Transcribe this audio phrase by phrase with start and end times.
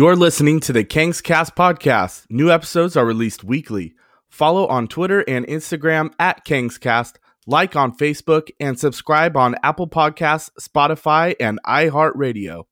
[0.00, 2.24] You're listening to the Kings Cast podcast.
[2.30, 3.92] New episodes are released weekly.
[4.30, 10.48] Follow on Twitter and Instagram at Kingscast, like on Facebook, and subscribe on Apple Podcasts,
[10.58, 12.64] Spotify, and iHeartRadio.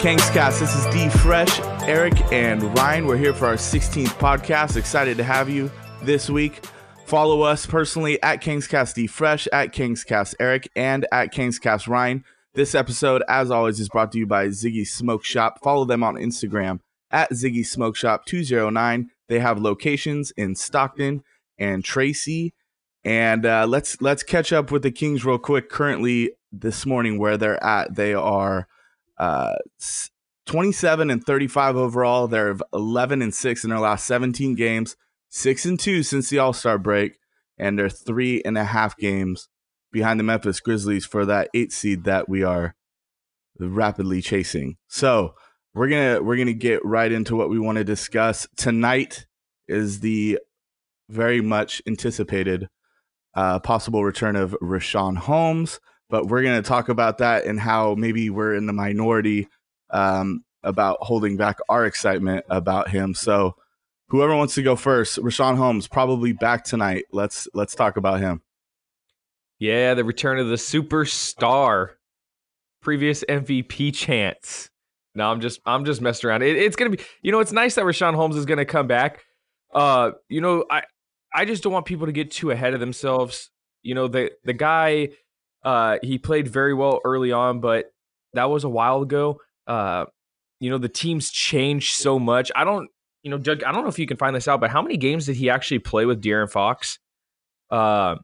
[0.00, 0.60] To Kingscast.
[0.60, 3.06] This is D Fresh, Eric, and Ryan.
[3.06, 4.76] We're here for our 16th podcast.
[4.76, 5.70] Excited to have you
[6.02, 6.64] this week.
[7.04, 12.24] Follow us personally at Kingscast D Fresh, at Kingscast Eric, and at Kingscast Ryan.
[12.54, 15.58] This episode, as always, is brought to you by Ziggy Smoke Shop.
[15.62, 19.10] Follow them on Instagram at Ziggy Smoke Shop 209.
[19.28, 21.24] They have locations in Stockton
[21.58, 22.54] and Tracy.
[23.04, 25.68] And uh, let's let's catch up with the Kings real quick.
[25.68, 28.66] Currently, this morning, where they're at, they are
[29.20, 29.56] uh,
[30.46, 32.26] 27 and 35 overall.
[32.26, 34.96] They're 11 and 6 in their last 17 games,
[35.28, 37.18] 6 and 2 since the All Star break,
[37.58, 39.48] and they're three and a half games
[39.92, 42.74] behind the Memphis Grizzlies for that eight seed that we are
[43.58, 44.76] rapidly chasing.
[44.88, 45.34] So
[45.74, 49.26] we're gonna we're gonna get right into what we want to discuss tonight.
[49.68, 50.38] Is the
[51.08, 52.68] very much anticipated
[53.34, 55.78] uh, possible return of Richaun Holmes
[56.10, 59.48] but we're going to talk about that and how maybe we're in the minority
[59.90, 63.14] um, about holding back our excitement about him.
[63.14, 63.56] So,
[64.08, 67.04] whoever wants to go first, Richaun Holmes probably back tonight.
[67.12, 68.42] Let's let's talk about him.
[69.58, 71.90] Yeah, the return of the superstar,
[72.82, 74.70] previous MVP chance.
[75.14, 76.42] No, I'm just I'm just messing around.
[76.42, 79.24] It, it's gonna be, you know, it's nice that Richaun Holmes is gonna come back.
[79.72, 80.82] Uh, you know, I
[81.34, 83.50] I just don't want people to get too ahead of themselves.
[83.82, 85.10] You know, the the guy
[85.62, 87.92] uh, he played very well early on, but
[88.34, 89.40] that was a while ago.
[89.66, 90.06] Uh,
[90.60, 92.50] you know, the team's changed so much.
[92.54, 92.90] I don't,
[93.22, 94.96] you know, Doug, I don't know if you can find this out, but how many
[94.96, 96.98] games did he actually play with De'Aaron Fox?
[97.70, 98.16] Uh,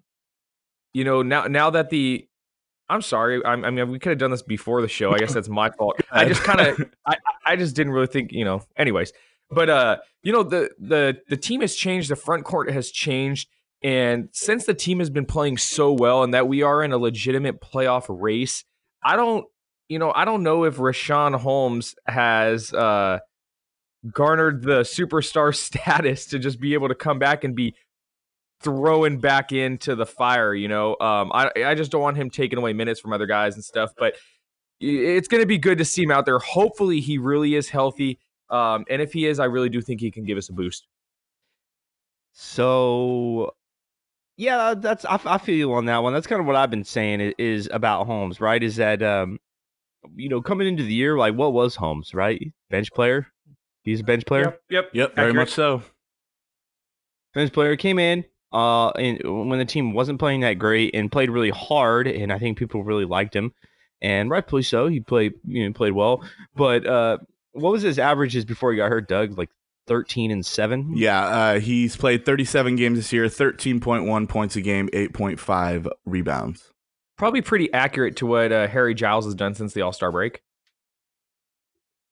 [0.93, 2.27] you know, now now that the
[2.89, 3.45] I'm sorry.
[3.45, 5.13] I, I mean, we could have done this before the show.
[5.13, 6.01] I guess that's my fault.
[6.11, 8.63] I just kind of, I, I just didn't really think, you know.
[8.77, 9.13] Anyways,
[9.51, 12.11] but uh, you know, the the the team has changed.
[12.11, 13.49] The front court has changed.
[13.83, 16.99] And since the team has been playing so well and that we are in a
[16.99, 18.65] legitimate playoff race,
[19.05, 19.45] I don't,
[19.89, 23.21] you know, I don't know if Richaun Holmes has uh,
[24.13, 27.75] garnered the superstar status to just be able to come back and be
[28.61, 30.55] throwing back into the fire.
[30.55, 33.55] You know, um, I I just don't want him taking away minutes from other guys
[33.55, 33.93] and stuff.
[33.97, 34.17] But
[34.81, 36.39] it's going to be good to see him out there.
[36.39, 38.19] Hopefully, he really is healthy.
[38.51, 40.87] Um, and if he is, I really do think he can give us a boost.
[42.33, 43.55] So
[44.37, 46.13] yeah, that's I, I feel you on that one.
[46.13, 48.63] That's kind of what I've been saying is, is about Holmes, right?
[48.63, 49.39] Is that um,
[50.15, 52.53] you know, coming into the year, like what was Holmes, right?
[52.71, 53.27] Bench player.
[53.83, 54.59] He's a bench player.
[54.69, 54.91] Yep.
[54.93, 55.83] Yep, very much so.
[57.35, 61.31] Bench player came in, uh, and when the team wasn't playing that great and played
[61.31, 63.53] really hard, and I think people really liked him,
[64.03, 64.89] and rightfully so.
[64.89, 66.25] He played, you know, played well.
[66.55, 67.19] But uh,
[67.53, 69.39] what was his averages before he got hurt, Doug?
[69.39, 69.51] Like
[69.87, 70.97] thirteen and seven.
[70.97, 76.73] Yeah, uh, he's played 37 games this year, 13.1 points a game, 8.5 rebounds.
[77.17, 80.43] Probably pretty accurate to what uh, Harry Giles has done since the All Star break.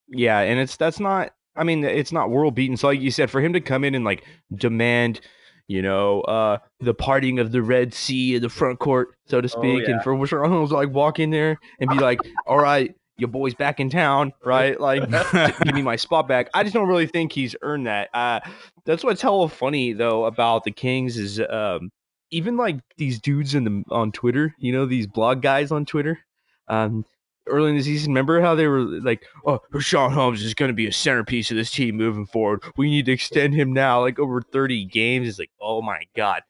[0.07, 1.31] Yeah, and it's that's not.
[1.55, 2.75] I mean, it's not world beaten.
[2.75, 5.21] So, like you said, for him to come in and like demand,
[5.67, 9.47] you know, uh, the parting of the Red Sea in the front court, so to
[9.47, 9.95] speak, yeah.
[9.95, 13.29] and for which Holmes to like walk in there and be like, "All right, your
[13.29, 14.79] boy's back in town, right?
[14.79, 15.09] Like,
[15.63, 18.09] give me my spot back." I just don't really think he's earned that.
[18.13, 18.39] Uh,
[18.85, 21.91] that's what's hella funny though about the Kings is um,
[22.31, 26.19] even like these dudes in the on Twitter, you know, these blog guys on Twitter.
[26.67, 27.05] Um,
[27.47, 30.75] early in the season, remember how they were like, "Oh, Richaun Holmes is going to
[30.75, 32.63] be a centerpiece of this team moving forward.
[32.77, 36.41] We need to extend him now." Like over thirty games, it's like, oh my god.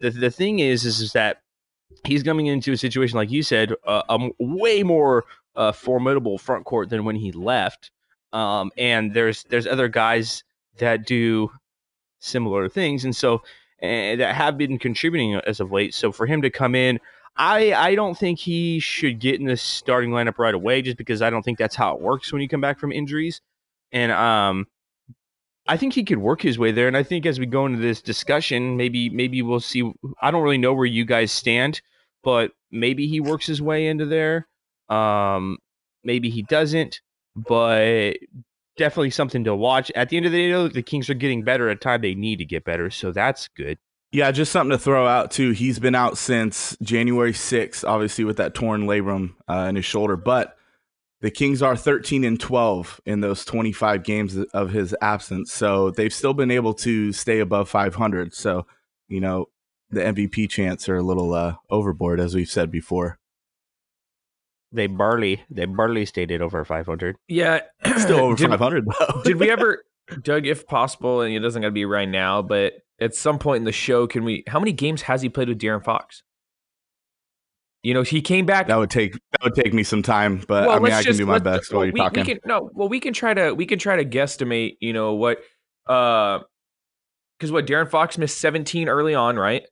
[0.00, 1.38] The the thing is, is, is that
[2.04, 5.24] he's coming into a situation like you said, uh, a m- way more
[5.56, 7.90] uh, formidable front court than when he left.
[8.32, 10.42] Um, and there's there's other guys
[10.78, 11.50] that do
[12.18, 13.42] similar things, and so
[13.80, 15.94] and that have been contributing as of late.
[15.94, 16.98] So for him to come in,
[17.36, 21.22] I I don't think he should get in the starting lineup right away, just because
[21.22, 23.40] I don't think that's how it works when you come back from injuries.
[23.92, 24.66] And um,
[25.66, 26.88] I think he could work his way there.
[26.88, 29.92] And I think as we go into this discussion, maybe maybe we'll see.
[30.20, 31.80] I don't really know where you guys stand,
[32.22, 34.46] but maybe he works his way into there.
[34.88, 35.58] Um,
[36.02, 37.00] maybe he doesn't,
[37.34, 38.14] but
[38.76, 39.90] definitely something to watch.
[39.94, 42.14] At the end of the day, though, the Kings are getting better at time they
[42.14, 43.78] need to get better, so that's good.
[44.12, 45.50] Yeah, just something to throw out too.
[45.50, 50.16] He's been out since January 6th, obviously with that torn labrum uh, in his shoulder.
[50.16, 50.56] But
[51.20, 56.12] the Kings are 13 and 12 in those 25 games of his absence, so they've
[56.12, 58.34] still been able to stay above 500.
[58.34, 58.66] So,
[59.08, 59.46] you know,
[59.90, 63.18] the MVP chants are a little uh, overboard, as we've said before.
[64.74, 67.16] They barely they barely stayed at over 500.
[67.28, 67.60] Yeah,
[67.98, 69.22] Still over Did- 500 though.
[69.24, 69.84] Did we ever,
[70.22, 73.58] Doug, if possible, and it doesn't got to be right now, but at some point
[73.58, 74.44] in the show, can we?
[74.48, 76.22] How many games has he played with De'Aaron Fox?
[77.84, 78.68] You know, he came back.
[78.68, 81.16] That would take that would take me some time, but I mean let's I can
[81.16, 82.24] do my best well, while you're we, talking.
[82.24, 84.78] We can, no, well, we can try to we can try to guesstimate.
[84.80, 85.38] You know what?
[85.86, 86.40] Uh,
[87.38, 89.64] because what De'Aaron Fox missed 17 early on, right?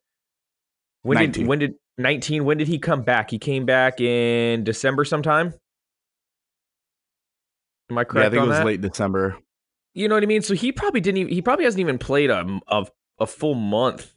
[1.02, 1.32] When 19.
[1.32, 2.44] did when did 19?
[2.44, 3.30] When did he come back?
[3.30, 5.54] He came back in December sometime.
[7.90, 8.66] Am I correct yeah, I think it was that?
[8.66, 9.36] late December.
[9.94, 10.42] You know what I mean?
[10.42, 11.18] So he probably didn't.
[11.18, 12.86] Even, he probably hasn't even played a a,
[13.20, 14.14] a full month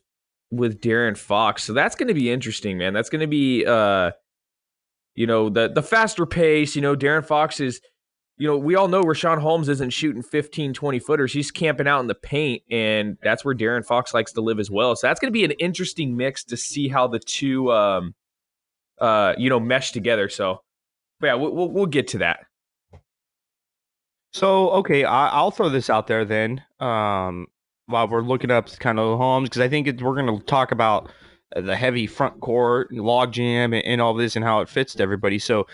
[0.51, 1.63] with De'Aaron Fox.
[1.63, 2.94] So that's going to be interesting, man.
[2.94, 4.12] That's going to be, uh,
[5.16, 6.75] you know, the the faster pace.
[6.75, 7.81] You know, De'Aaron Fox is.
[8.38, 11.32] You know, we all know Richaun Holmes isn't shooting 15, 20 footers.
[11.32, 14.70] He's camping out in the paint, and that's where De'Aaron Fox likes to live as
[14.70, 14.96] well.
[14.96, 18.14] So that's going to be an interesting mix to see how the two, um,
[19.00, 20.28] uh, you know, mesh together.
[20.28, 20.62] So,
[21.24, 22.42] yeah, we'll, we'll we'll get to that.
[24.34, 26.62] So okay, I, I'll throw this out there then.
[26.82, 27.48] Um,
[27.86, 30.72] while we're looking up kind of Holmes, because I think it, we're going to talk
[30.72, 31.10] about
[31.56, 35.04] the heavy front court log jam and, and all this and how it fits to
[35.04, 35.40] everybody.
[35.40, 35.68] So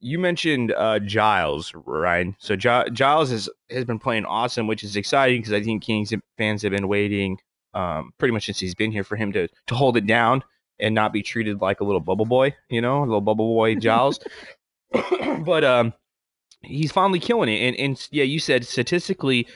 [0.00, 2.36] you mentioned uh, Giles, Ryan.
[2.38, 6.12] So Gi- Giles has has been playing awesome, which is exciting because I think Kings
[6.36, 7.38] fans have been waiting
[7.74, 10.42] um, pretty much since he's been here for him to to hold it down
[10.80, 13.74] and not be treated like a little bubble boy, you know, a little bubble boy
[13.74, 14.20] Giles.
[15.44, 15.92] but um,
[16.62, 19.46] he's finally killing it, and and yeah, you said statistically.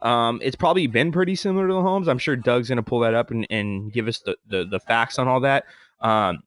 [0.00, 2.08] Um, it's probably been pretty similar to the homes.
[2.08, 5.18] I'm sure Doug's gonna pull that up and, and give us the, the, the facts
[5.18, 5.64] on all that.
[6.00, 6.42] Um,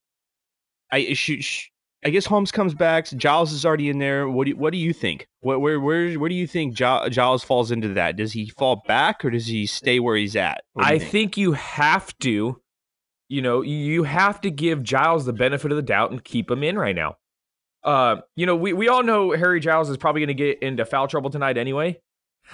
[0.91, 1.69] I sh- sh-
[2.07, 3.05] I guess Holmes comes back.
[3.17, 4.29] Giles is already in there.
[4.29, 5.27] What do you, what do you think?
[5.41, 8.15] Where where where, where do you think Giles falls into that?
[8.15, 10.61] Does he fall back or does he stay where he's at?
[10.71, 11.11] What I think?
[11.11, 12.61] think you have to,
[13.27, 16.63] you know, you have to give Giles the benefit of the doubt and keep him
[16.63, 17.17] in right now.
[17.83, 20.85] Uh, you know, we, we all know Harry Giles is probably going to get into
[20.85, 21.99] foul trouble tonight anyway.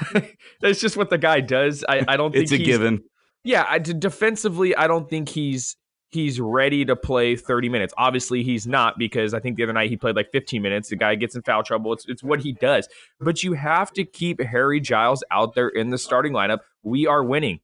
[0.62, 1.86] That's just what the guy does.
[1.88, 3.04] I, I don't think It's a he's, given.
[3.44, 5.78] Yeah, I, d- defensively, I don't think he's
[6.13, 7.94] he's ready to play 30 minutes.
[7.98, 10.89] Obviously, he's not because I think the other night he played like 15 minutes.
[10.89, 11.94] The guy gets in foul trouble.
[11.94, 12.88] It's it's what he does.
[13.19, 16.60] But you have to keep Harry Giles out there in the starting lineup.
[16.83, 17.60] We are winning.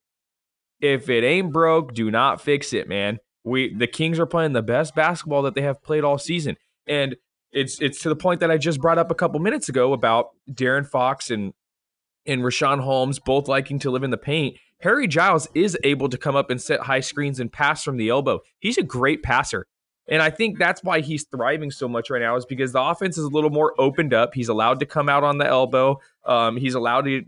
[0.81, 3.19] If it ain't broke, do not fix it, man.
[3.43, 6.55] We the Kings are playing the best basketball that they have played all season.
[6.87, 7.15] And
[7.51, 10.29] it's it's to the point that I just brought up a couple minutes ago about
[10.49, 11.53] De'Aaron Fox and
[12.25, 14.57] and Richaun Holmes both liking to live in the paint.
[14.81, 18.09] Harry Giles is able to come up and set high screens and pass from the
[18.09, 18.39] elbow.
[18.59, 19.65] He's a great passer.
[20.07, 23.17] And I think that's why he's thriving so much right now is because the offense
[23.17, 24.33] is a little more opened up.
[24.33, 25.99] He's allowed to come out on the elbow.
[26.25, 27.17] Um, he's allowed to.
[27.17, 27.25] it-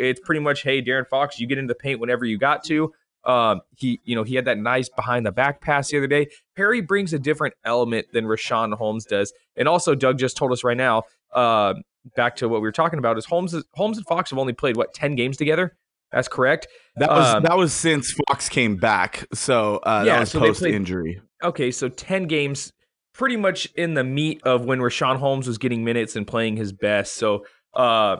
[0.00, 2.92] It's pretty much, hey, De'Aaron Fox, you get into the paint whenever you got to.
[3.24, 6.26] Um, he, you know, he had that nice behind the back pass the other day.
[6.56, 9.32] Harry brings a different element than Richaun Holmes does.
[9.56, 11.04] And also, Doug just told us right now.
[11.32, 11.74] Uh,
[12.16, 13.54] back to what we were talking about is Holmes.
[13.74, 15.76] Holmes and Fox have only played what ten games together.
[16.14, 16.68] That's correct.
[16.96, 19.26] That was Um, that was since Fox came back.
[19.34, 21.20] So uh, Yeah, that was so post played- injury.
[21.42, 22.72] Okay, so 10 games,
[23.12, 26.72] pretty much in the meat of when Richaun Holmes was getting minutes and playing his
[26.72, 27.14] best.
[27.14, 27.44] So,
[27.74, 28.16] uh,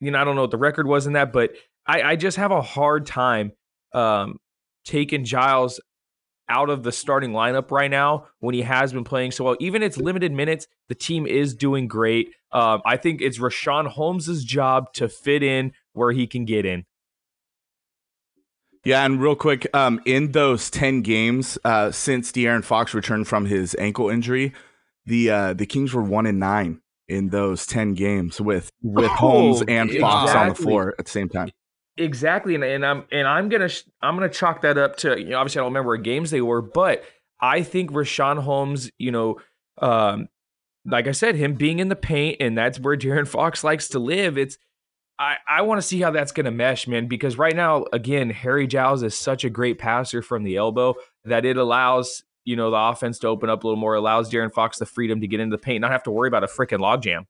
[0.00, 1.52] you know, I don't know what the record was in that, but
[1.86, 3.52] I, I just have a hard time
[3.94, 4.36] um,
[4.84, 5.80] taking Giles
[6.48, 9.56] out of the starting lineup right now when he has been playing so well.
[9.58, 12.28] Even its limited minutes, the team is doing great.
[12.52, 16.84] Um, I think it's Richaun Holmes' job to fit in where he can get in.
[18.86, 23.46] Yeah, and real quick, um, in those ten games uh, since De'Aaron Fox returned from
[23.46, 24.52] his ankle injury,
[25.04, 29.64] the uh, the Kings were one and nine in those ten games with with Holmes
[29.66, 31.50] and Fox on the floor at the same time.
[31.96, 35.30] Exactly, and, and I'm and I'm gonna sh- I'm gonna chalk that up to you
[35.30, 37.02] know obviously I don't remember what games they were, but
[37.40, 39.40] I think Richaun Holmes, you know,
[39.78, 40.28] um,
[40.84, 43.98] like I said, him being in the paint and that's where De'Aaron Fox likes to
[43.98, 44.38] live.
[44.38, 44.58] It's
[45.18, 48.28] I, I want to see how that's going to mesh, man, because right now, again,
[48.30, 50.94] Harry Giles is such a great passer from the elbow
[51.24, 54.52] that it allows, you know, the offense to open up a little more, allows De'Aaron
[54.52, 56.80] Fox the freedom to get into the paint, not have to worry about a freaking
[56.80, 57.24] logjam.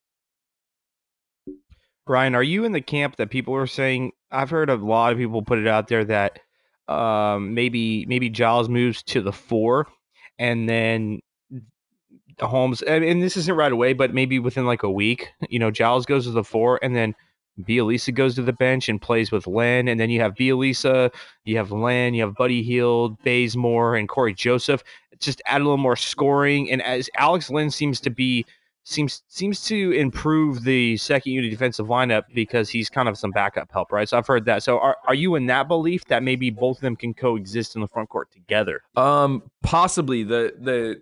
[2.05, 4.11] Brian, are you in the camp that people are saying?
[4.31, 6.39] I've heard a lot of people put it out there that
[6.87, 9.87] um, maybe maybe Giles moves to the four,
[10.39, 11.19] and then
[12.37, 12.81] the Holmes.
[12.81, 16.25] And this isn't right away, but maybe within like a week, you know, Giles goes
[16.25, 17.13] to the four, and then
[17.61, 21.13] Bjelica goes to the bench and plays with Len, and then you have Bjelica,
[21.45, 24.83] you have Len, you have Buddy Hield, Bazemore, and Cory Joseph.
[25.19, 28.45] Just add a little more scoring, and as Alex Len seems to be
[28.87, 33.69] seems seems to improve the second unit defensive lineup because he's kind of some backup
[33.71, 34.07] help, right?
[34.07, 34.63] So I've heard that.
[34.63, 37.81] So are, are you in that belief that maybe both of them can coexist in
[37.81, 38.81] the front court together?
[38.95, 40.23] Um, possibly.
[40.23, 41.01] The the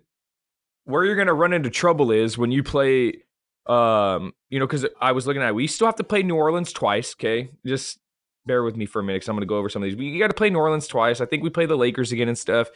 [0.84, 3.22] where you're going to run into trouble is when you play.
[3.66, 6.72] Um, you know, because I was looking at, we still have to play New Orleans
[6.72, 7.14] twice.
[7.14, 7.98] Okay, just
[8.46, 9.96] bear with me for a minute because I'm going to go over some of these.
[9.96, 11.20] We got to play New Orleans twice.
[11.20, 12.68] I think we play the Lakers again and stuff.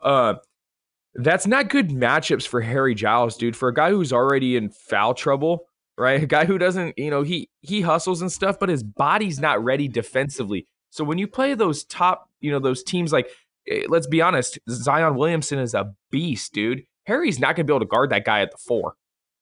[0.00, 0.34] Uh,
[1.14, 3.56] that's not good matchups for Harry Giles, dude.
[3.56, 6.22] For a guy who's already in foul trouble, right?
[6.22, 9.62] A guy who doesn't, you know, he he hustles and stuff, but his body's not
[9.62, 10.66] ready defensively.
[10.90, 13.28] So when you play those top, you know, those teams like,
[13.68, 16.84] eh, let's be honest, Zion Williamson is a beast, dude.
[17.04, 18.94] Harry's not going to be able to guard that guy at the four.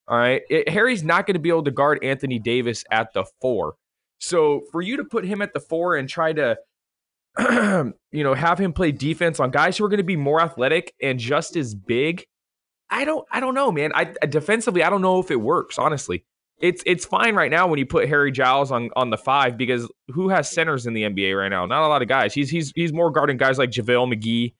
[0.08, 3.24] All right, it, Harry's not going to be able to guard Anthony Davis at the
[3.40, 3.74] four.
[4.18, 6.56] So for you to put him at the four and try to
[8.12, 10.94] you know, have him play defense on guys who are going to be more athletic
[11.02, 12.24] and just as big.
[12.88, 13.92] I don't I don't know, man.
[13.94, 16.24] I defensively I don't know if it works, honestly.
[16.58, 19.90] It's it's fine right now when you put Harry Giles on on the 5 because
[20.08, 21.66] who has centers in the NBA right now?
[21.66, 22.32] Not a lot of guys.
[22.32, 24.54] He's he's he's more guarding guys like JaVale McGee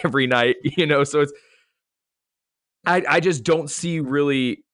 [0.04, 1.32] every night, you know, so it's
[2.86, 4.64] I I just don't see really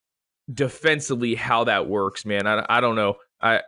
[0.52, 2.46] defensively how that works, man.
[2.46, 3.16] I I don't know.
[3.40, 3.60] I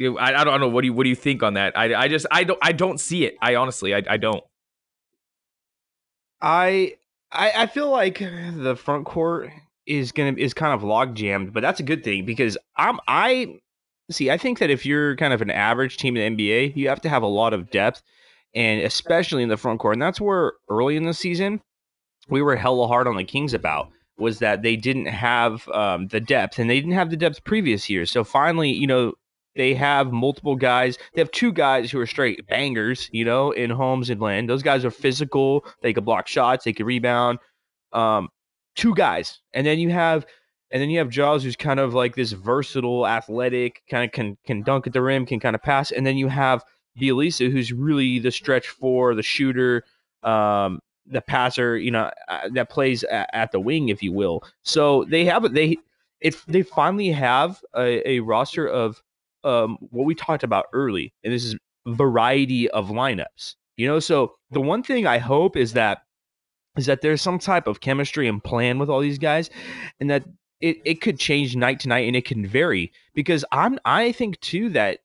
[0.00, 0.68] I, I don't know.
[0.68, 1.76] What do you what do you think on that?
[1.76, 3.36] I, I just I don't I don't see it.
[3.40, 4.42] I honestly I, I don't.
[7.32, 9.50] I, I feel like the front court
[9.86, 13.58] is gonna is kind of log jammed, but that's a good thing because I'm I
[14.10, 14.30] see.
[14.30, 17.00] I think that if you're kind of an average team in the NBA, you have
[17.02, 18.02] to have a lot of depth,
[18.54, 19.94] and especially in the front court.
[19.94, 21.60] And that's where early in the season
[22.30, 26.20] we were hella hard on the Kings about was that they didn't have um, the
[26.20, 28.10] depth, and they didn't have the depth previous years.
[28.10, 29.14] So finally, you know,
[29.56, 30.98] they have multiple guys.
[31.14, 34.46] They have two guys who are straight bangers, you know, in Holmes and Len.
[34.46, 35.64] Those guys are physical.
[35.82, 36.64] They can block shots.
[36.64, 37.38] They can rebound.
[37.92, 38.28] Um,
[38.76, 40.24] two guys, and then you have,
[40.70, 44.36] and then you have Giles, who's kind of like this versatile, athletic, kind of can
[44.44, 46.62] can dunk at the rim, can kind of pass, and then you have
[46.98, 49.82] Bjelica, who's really the stretch for the shooter,
[50.22, 54.42] um, the passer, you know, uh, that plays at, at, the wing, if you will.
[54.62, 55.76] So they have they.
[56.20, 59.02] If they finally have a, a roster of
[59.42, 63.54] um, what we talked about early, and this is variety of lineups.
[63.78, 66.02] You know, so the one thing I hope is that
[66.76, 69.48] is that there's some type of chemistry and plan with all these guys,
[69.98, 70.24] and that
[70.60, 74.38] it, it could change night to night and it can vary because I'm I think
[74.40, 75.00] too that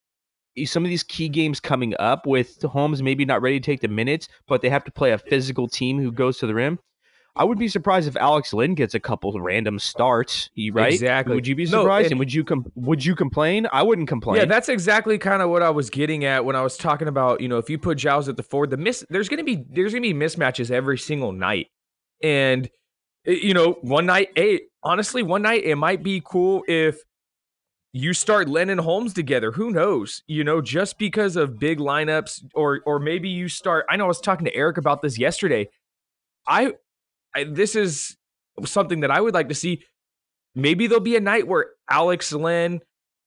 [0.64, 3.88] some of these key games coming up with Holmes maybe not ready to take the
[3.88, 6.80] minutes, but they have to play a physical team who goes to the rim.
[7.38, 10.50] I would be surprised if Alex Len gets a couple random starts.
[10.72, 10.94] Right?
[10.94, 11.36] Exactly.
[11.36, 11.86] Would you be surprised?
[11.86, 13.68] No, and, and, would you com- would you complain?
[13.74, 14.38] I wouldn't complain.
[14.38, 17.42] Yeah, that's exactly kind of what I was getting at when I was talking about.
[17.42, 19.92] You know, if you put Giles at the forward, the miss there's gonna be there's
[19.92, 21.68] gonna be mismatches every single night,
[22.24, 22.70] and
[23.26, 27.02] you know, one night, hey, honestly, one night it might be cool if
[27.98, 29.54] you start Lennon Holmes together.
[29.54, 30.22] Who knows?
[30.28, 33.86] You know, just because of big lineups, or or maybe you start.
[33.90, 35.70] I know I was talking to Eric about this yesterday.
[36.46, 36.74] I
[37.34, 38.18] I, this is
[38.66, 39.82] something that I would like to see.
[40.56, 42.82] Maybe there'll be a night where Alex Len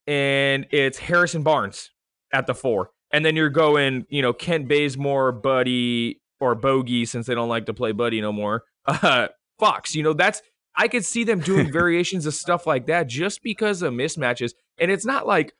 [0.05, 1.89] and it's Harrison Barnes
[2.31, 2.91] at the four.
[3.11, 7.65] And then you're going, you know, Kent Bazemore, Buddy, or Bogey, since they don't like
[7.65, 8.63] to play Buddy no more.
[8.87, 9.27] Uh,
[9.59, 10.41] Fox, you know, that's
[10.75, 14.53] I could see them doing variations of stuff like that just because of mismatches.
[14.79, 15.53] And it's not like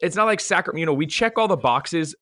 [0.00, 0.80] it's not like Sacramento.
[0.80, 2.14] You know, we check all the boxes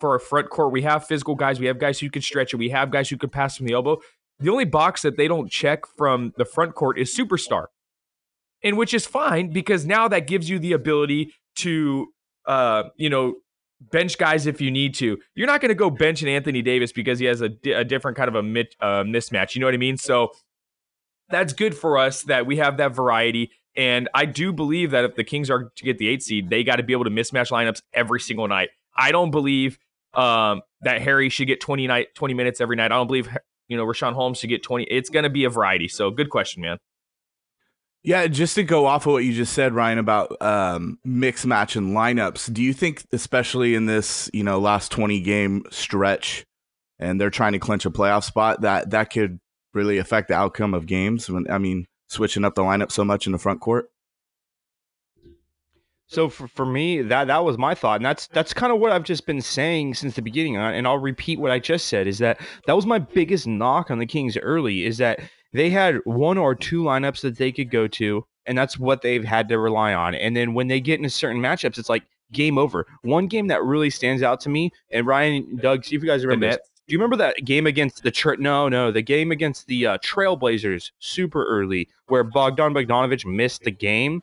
[0.00, 0.72] for our front court.
[0.72, 1.60] We have physical guys.
[1.60, 2.56] We have guys who can stretch it.
[2.56, 3.98] We have guys who can pass from the elbow.
[4.40, 7.66] The only box that they don't check from the front court is superstar,
[8.64, 12.08] and which is fine because now that gives you the ability to,
[12.46, 13.36] uh, you know,
[13.80, 15.18] bench guys if you need to.
[15.36, 18.16] You're not going to go bench an Anthony Davis because he has a, a different
[18.16, 19.54] kind of a mit, uh, mismatch.
[19.54, 19.96] You know what I mean?
[19.96, 20.32] So
[21.32, 23.50] that's good for us that we have that variety.
[23.74, 26.62] And I do believe that if the Kings are to get the eight seed, they
[26.62, 28.68] got to be able to mismatch lineups every single night.
[28.94, 29.78] I don't believe
[30.14, 32.92] um, that Harry should get 20 night 20 minutes every night.
[32.92, 33.28] I don't believe
[33.72, 34.84] you know, Richaun Holmes to get 20.
[34.84, 35.88] It's going to be a variety.
[35.88, 36.76] So good question, man.
[38.02, 41.74] Yeah, just to go off of what you just said, Ryan, about um, mix match
[41.74, 42.52] and lineups.
[42.52, 46.44] Do you think, especially in this, you know, last twenty game stretch,
[46.98, 49.38] and they're trying to clinch a playoff spot, that that could
[49.74, 51.28] really affect the outcome of games?
[51.30, 53.88] When I mean, switching up the lineup so much in the front court.
[56.06, 58.92] So for, for me, that that was my thought, and that's that's kind of what
[58.92, 60.58] I've just been saying since the beginning.
[60.58, 63.98] And I'll repeat what I just said: is that that was my biggest knock on
[63.98, 65.20] the Kings early, is that
[65.54, 69.24] they had one or two lineups that they could go to, and that's what they've
[69.24, 70.14] had to rely on.
[70.14, 72.86] And then when they get into certain matchups, it's like game over.
[73.02, 76.26] One game that really stands out to me, and Ryan, Doug, see if you guys
[76.26, 76.46] remember.
[76.46, 76.56] this.
[76.56, 76.70] Nets.
[76.86, 79.98] Do you remember that game against the tra- no no the game against the uh,
[79.98, 84.22] Trailblazers super early where Bogdan Bogdanovic missed the game?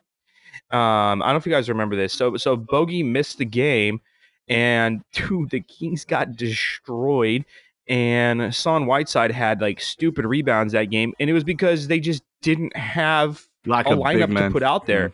[0.70, 2.12] Um, I don't know if you guys remember this.
[2.12, 4.00] So so Bogey missed the game,
[4.48, 7.44] and dude, the Kings got destroyed.
[7.88, 12.22] And Son Whiteside had like stupid rebounds that game, and it was because they just
[12.40, 15.12] didn't have Lack a lineup to put out there.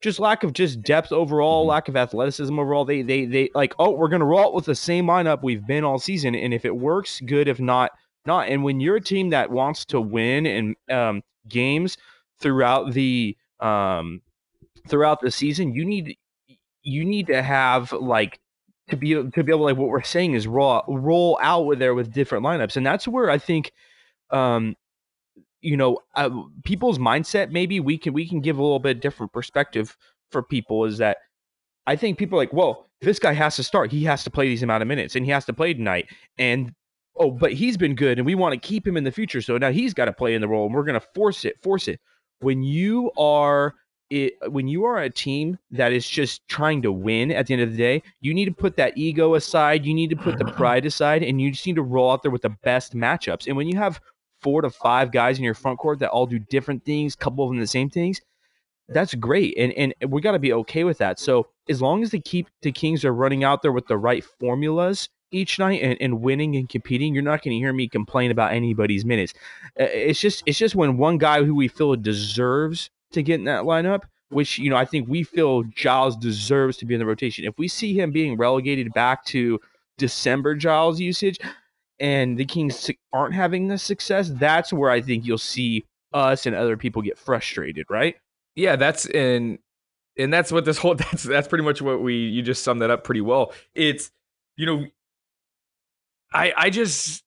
[0.00, 1.68] Just lack of just depth overall, Mhm.
[1.70, 2.84] lack of athleticism overall.
[2.84, 5.82] They they they like, oh, we're gonna roll out with the same lineup we've been
[5.84, 7.48] all season, and if it works, good.
[7.48, 7.90] If not,
[8.24, 8.48] not.
[8.48, 11.96] And when you're a team that wants to win in um, games
[12.40, 14.22] throughout the um,
[14.86, 16.16] throughout the season, you need
[16.82, 18.38] you need to have like
[18.90, 21.94] to be to be able like what we're saying is roll roll out with there
[21.94, 23.72] with different lineups, and that's where I think
[24.30, 24.76] um,
[25.60, 26.30] you know uh,
[26.64, 29.96] people's mindset maybe we can we can give a little bit different perspective
[30.30, 31.18] for people is that
[31.88, 33.90] I think people are like, well, this guy has to start.
[33.90, 36.10] He has to play these amount of minutes and he has to play tonight.
[36.36, 36.74] And
[37.16, 39.40] oh, but he's been good and we want to keep him in the future.
[39.40, 41.60] So now he's got to play in the role and we're going to force it,
[41.62, 41.98] force it.
[42.40, 43.74] When you are
[44.10, 47.62] it, when you are a team that is just trying to win at the end
[47.62, 49.86] of the day, you need to put that ego aside.
[49.86, 52.30] You need to put the pride aside, and you just need to roll out there
[52.30, 53.46] with the best matchups.
[53.46, 54.00] And when you have
[54.40, 57.50] four to five guys in your front court that all do different things, couple of
[57.50, 58.20] them the same things,
[58.88, 59.54] that's great.
[59.58, 61.18] And and we got to be okay with that.
[61.18, 64.24] So as long as the keep the Kings are running out there with the right
[64.24, 68.30] formulas each night and, and winning and competing, you're not going to hear me complain
[68.30, 69.34] about anybody's minutes.
[69.76, 73.64] It's just it's just when one guy who we feel deserves to get in that
[73.64, 77.44] lineup, which you know I think we feel Giles deserves to be in the rotation.
[77.44, 79.60] If we see him being relegated back to
[79.98, 81.38] December Giles usage,
[82.00, 86.54] and the Kings aren't having the success, that's where I think you'll see us and
[86.54, 88.16] other people get frustrated, right?
[88.54, 89.58] Yeah, that's and
[90.18, 92.90] and that's what this whole that's that's pretty much what we you just summed that
[92.90, 93.52] up pretty well.
[93.74, 94.10] It's
[94.56, 94.86] you know
[96.32, 97.22] I I just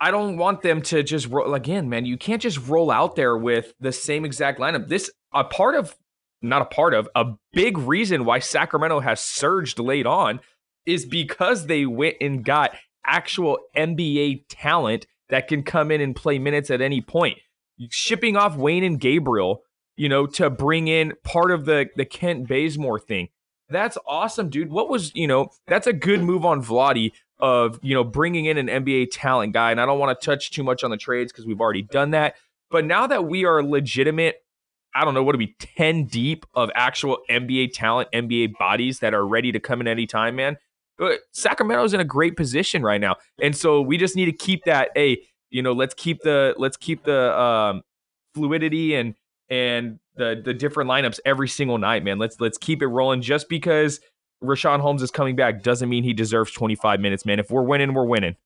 [0.00, 2.06] I don't want them to just roll again, man.
[2.06, 4.88] You can't just roll out there with the same exact lineup.
[4.88, 5.96] This a part of
[6.42, 10.40] not a part of a big reason why Sacramento has surged late on
[10.86, 12.74] is because they went and got
[13.06, 17.38] actual NBA talent that can come in and play minutes at any point.
[17.90, 19.62] Shipping off Wenyen Gabriel,
[19.96, 23.28] you know, to bring in part of the the Kent Bazemore thing.
[23.68, 24.70] That's awesome, dude.
[24.70, 28.58] What was, you know, that's a good move on Vlade of, you know, bringing in
[28.58, 29.70] an NBA talent guy.
[29.70, 32.10] And I don't want to touch too much on the trades because we've already done
[32.10, 32.36] that.
[32.70, 34.44] But now that we are legitimate,
[34.94, 39.14] I don't know, what to be 10 deep of actual NBA talent, NBA bodies that
[39.14, 40.58] are ready to come in anytime, man.
[40.98, 43.16] But Sacramento's in a great position right now.
[43.40, 46.76] And so we just need to keep that, hey, you know, let's keep the let's
[46.76, 47.82] keep the um
[48.34, 49.14] fluidity and
[49.50, 52.18] and the the different lineups every single night, man.
[52.18, 53.22] Let's let's keep it rolling.
[53.22, 54.00] Just because
[54.42, 57.38] Richaun Holmes is coming back doesn't mean he deserves 25 minutes, man.
[57.38, 58.36] If we're winning, we're winning.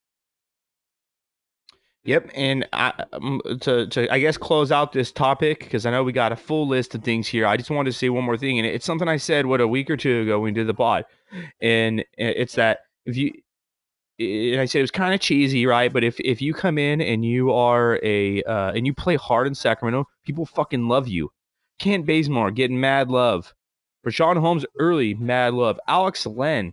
[2.05, 6.05] Yep, and I, um, to to I guess close out this topic because I know
[6.05, 7.47] we got a full list of things here.
[7.47, 9.67] I just wanted to say one more thing, and it's something I said what a
[9.67, 11.05] week or two ago when we did the pod,
[11.61, 13.33] and it's that if you
[14.19, 15.93] and I said it was kind of cheesy, right?
[15.93, 19.47] But if if you come in and you are a uh, and you play hard
[19.47, 21.31] in Sacramento, people fucking love you.
[21.79, 23.53] Kent Bazemore getting mad love.
[24.07, 25.79] Richaun Holmes early mad love.
[25.89, 26.73] Alex Len,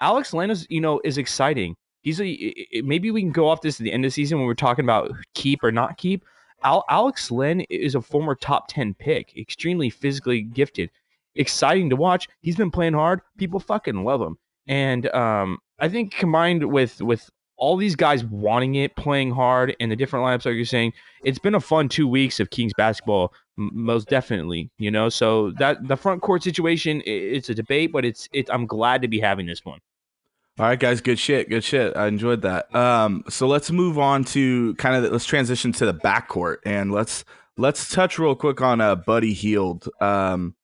[0.00, 1.76] Alex Len is you know is exciting.
[2.02, 4.46] He's a maybe we can go off this at the end of the season when
[4.46, 6.24] we're talking about keep or not keep.
[6.64, 10.90] Al, Alex Len is a former top ten pick, extremely physically gifted,
[11.38, 12.28] exciting to watch.
[12.42, 13.20] He's been playing hard.
[13.38, 18.76] People fucking love him, and um, I think combined with with all these guys wanting
[18.76, 20.92] it, playing hard, and the different lineups, like you're saying,
[21.24, 24.70] it's been a fun two weeks of Kings basketball, most definitely.
[24.78, 28.48] You know, so that the front court situation, it's a debate, but it's it.
[28.50, 29.80] I'm glad to be having this one.
[30.58, 31.96] All right, guys, good shit, good shit.
[31.96, 32.74] I enjoyed that.
[32.74, 36.90] Um, so let's move on to kind of the, let's transition to the backcourt and
[36.90, 37.24] let's
[37.56, 39.88] let's touch real quick on uh, Buddy Hield.
[40.00, 40.56] Um,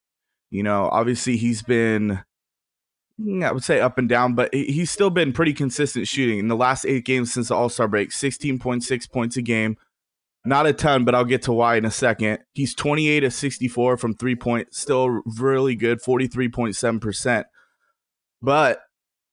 [0.55, 2.21] you know, obviously he's been,
[3.21, 6.47] mm, I would say up and down, but he's still been pretty consistent shooting in
[6.47, 8.12] the last eight games since the All Star break.
[8.12, 9.77] Sixteen point six points a game,
[10.45, 12.38] Not a ton, but I'll get to why in a second.
[12.53, 17.45] He's 28 of 64 from three point, still really good, 43.7%.
[18.40, 18.81] But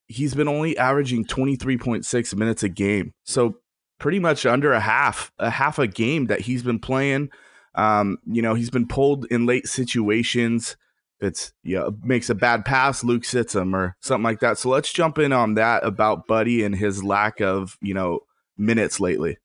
[0.08, 3.14] he's been only averaging 23.6 minutes a game.
[3.26, 3.58] So
[4.00, 7.30] pretty much under a half, a half a game that he's been playing.
[7.76, 10.78] Um, you know, he's been pulled in late situations.
[11.22, 14.58] It's yeah, makes a bad pass, Luke sits him or something like that.
[14.58, 18.22] So let's jump in on that about Buddy and his lack of, you know,
[18.58, 19.38] minutes lately.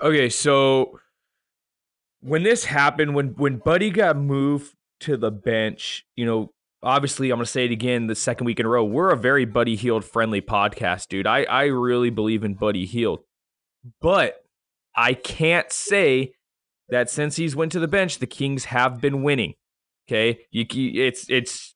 [0.00, 0.98] Okay, so
[2.20, 7.36] when this happened, when when Buddy got moved to the bench, you know, obviously I'm
[7.36, 8.84] gonna say it again the second week in a row.
[8.84, 11.26] We're a very Buddy Hield friendly podcast, dude.
[11.26, 13.20] I I really believe in Buddy Hield,
[14.00, 14.42] but
[14.94, 16.32] I can't say
[16.88, 19.54] that since he's went to the bench, the Kings have been winning.
[20.08, 20.66] Okay, you,
[21.02, 21.74] it's it's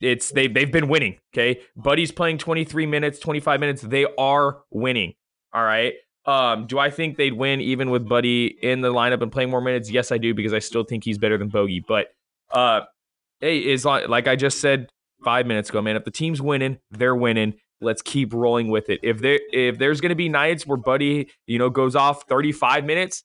[0.00, 1.18] it's they they've been winning.
[1.32, 3.82] Okay, Buddy's playing 23 minutes, 25 minutes.
[3.82, 5.14] They are winning.
[5.52, 5.94] All right.
[6.26, 9.60] Um, do I think they'd win even with Buddy in the lineup and playing more
[9.60, 9.90] minutes?
[9.90, 11.84] Yes, I do because I still think he's better than Bogey.
[11.86, 12.08] But
[12.50, 12.82] uh,
[13.40, 14.88] hey, is like I just said
[15.22, 15.96] five minutes ago, man.
[15.96, 17.54] If the team's winning, they're winning.
[17.80, 19.00] Let's keep rolling with it.
[19.02, 23.22] If there if there's gonna be nights where Buddy, you know, goes off 35 minutes,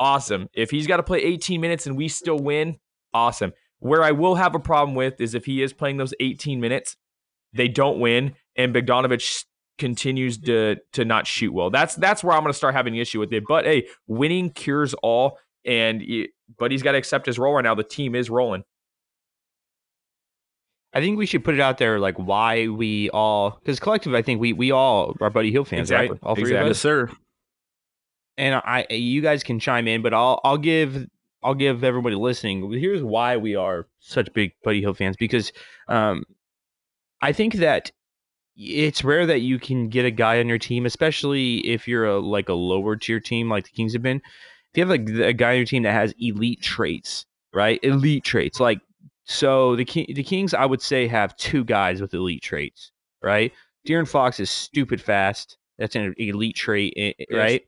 [0.00, 0.48] awesome.
[0.52, 2.78] If he's got to play 18 minutes and we still win,
[3.14, 3.52] awesome.
[3.78, 6.96] Where I will have a problem with is if he is playing those 18 minutes,
[7.52, 9.44] they don't win, and Bogdanovich
[9.78, 11.70] continues to to not shoot well.
[11.70, 13.44] That's that's where I'm going to start having an issue with it.
[13.46, 17.62] But hey, winning cures all, and he, but he's got to accept his role right
[17.62, 17.74] now.
[17.74, 18.64] The team is rolling.
[20.94, 24.22] I think we should put it out there, like why we all, because collective, I
[24.22, 26.10] think we we all are Buddy Hield fans, exactly.
[26.10, 26.18] right?
[26.22, 26.66] All three exactly.
[26.66, 27.10] of us, yes, sir.
[28.36, 31.06] And I, you guys can chime in, but I'll I'll give
[31.42, 32.72] I'll give everybody listening.
[32.72, 35.52] Here's why we are such big Buddy Hield fans because
[35.88, 36.24] um,
[37.20, 37.90] I think that
[38.56, 42.18] it's rare that you can get a guy on your team, especially if you're a
[42.18, 44.20] like a lower tier team like the Kings have been.
[44.72, 47.80] If you have like a guy on your team that has elite traits, right?
[47.82, 48.80] Elite traits, like
[49.24, 53.52] so the the Kings, I would say, have two guys with elite traits, right?
[53.86, 55.56] De'Aaron Fox is stupid fast.
[55.78, 57.66] That's an elite trait, eh, eh, right?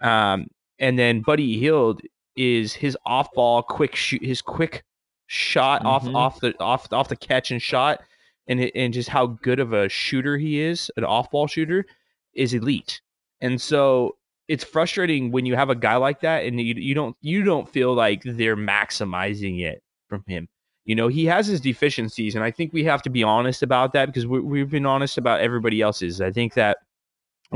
[0.00, 0.08] Yes.
[0.08, 2.02] Um, and then Buddy Hield
[2.36, 4.84] is his off ball quick shoot, his quick
[5.26, 5.88] shot mm-hmm.
[5.88, 8.02] off off the off off the catch and shot
[8.48, 11.84] and and just how good of a shooter he is, an off-ball shooter,
[12.34, 13.00] is elite.
[13.40, 14.16] And so
[14.48, 17.68] it's frustrating when you have a guy like that and you you don't you don't
[17.68, 20.48] feel like they're maximizing it from him.
[20.84, 23.94] You know, he has his deficiencies, and I think we have to be honest about
[23.94, 26.20] that because we, we've been honest about everybody else's.
[26.20, 26.78] I think that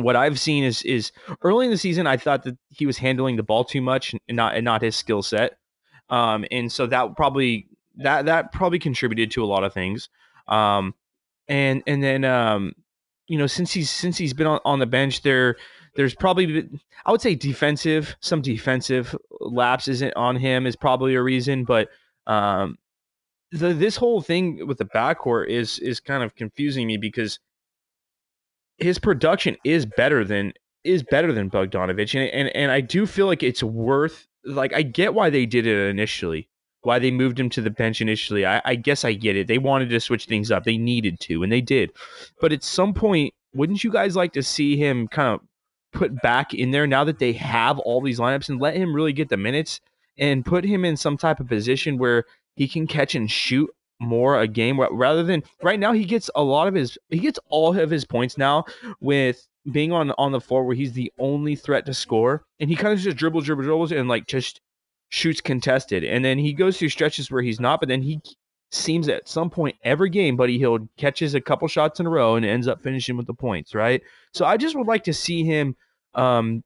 [0.05, 3.37] what I've seen is is early in the season, I thought that he was handling
[3.37, 5.59] the ball too much and not and not his skill set,
[6.11, 10.09] um, and so that probably that that probably contributed to a lot of things.
[10.47, 10.95] Um,
[11.49, 12.73] and and then um,
[13.27, 15.57] you know since he's since he's been on, on the bench there
[15.95, 21.23] there's probably been, I would say defensive some defensive lapses on him is probably a
[21.23, 21.89] reason, but
[22.27, 22.79] um,
[23.51, 27.39] the, this whole thing with the backcourt is is kind of confusing me because
[28.79, 30.53] his production is better than
[30.85, 34.83] is better than Bogdanovich, and and and I do feel like it's worth like I
[34.83, 36.49] get why they did it initially
[36.83, 38.47] why they moved him to the bench initially.
[38.47, 39.47] I, I, guess I get it.
[39.47, 40.65] They wanted to switch things up.
[40.65, 41.93] They needed to, and they did.
[42.41, 45.41] But at some point, wouldn't you guys like to see him kind of
[45.93, 49.13] put back in there now that they have all these lineups and let him really
[49.13, 49.81] get the minutes
[50.17, 52.25] and put him in some type of position where
[52.57, 56.43] he can catch and shoot more a game rather than right now he gets a
[56.43, 58.65] lot of his he gets all of his points now
[59.01, 62.77] with being on on the floor where he's the only threat to score and he
[62.77, 64.61] kind of just dribbles dribbles dribbles and like just
[65.09, 66.05] shoots contested.
[66.05, 68.21] And then he goes through stretches where he's not, but then he
[68.71, 72.37] seems at some point every game, Buddy Hield catches a couple shots in a row
[72.37, 74.03] and ends up finishing with the points, right?
[74.35, 75.75] So I just would like to see him
[76.15, 76.63] um,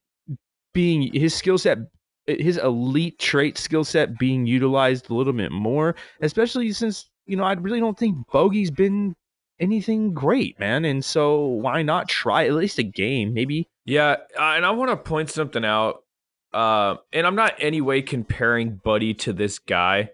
[0.72, 1.78] being his skill set,
[2.26, 7.44] his elite trait skill set being utilized a little bit more, especially since, you know,
[7.44, 9.16] I really don't think Bogey's been
[9.58, 10.84] anything great, man.
[10.84, 13.68] And so why not try at least a game, maybe?
[13.86, 14.16] Yeah.
[14.38, 16.04] Uh, and I want to point something out
[16.52, 20.10] uh, and I'm not any way comparing Buddy to this guy.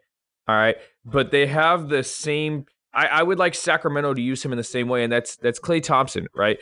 [0.46, 0.76] All right.
[1.04, 4.64] But they have the same I, I would like Sacramento to use him in the
[4.64, 6.58] same way, and that's that's Klay Thompson, right?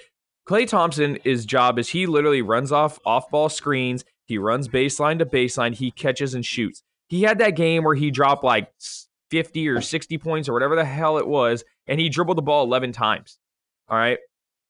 [0.49, 5.19] Klay Thompson, his job is he literally runs off off ball screens, he runs baseline
[5.19, 6.83] to baseline, he catches and shoots.
[7.09, 8.73] He had that game where he dropped like
[9.31, 12.65] 50 or 60 points or whatever the hell it was, and he dribbled the ball
[12.65, 13.39] 11 times.
[13.89, 14.19] All right.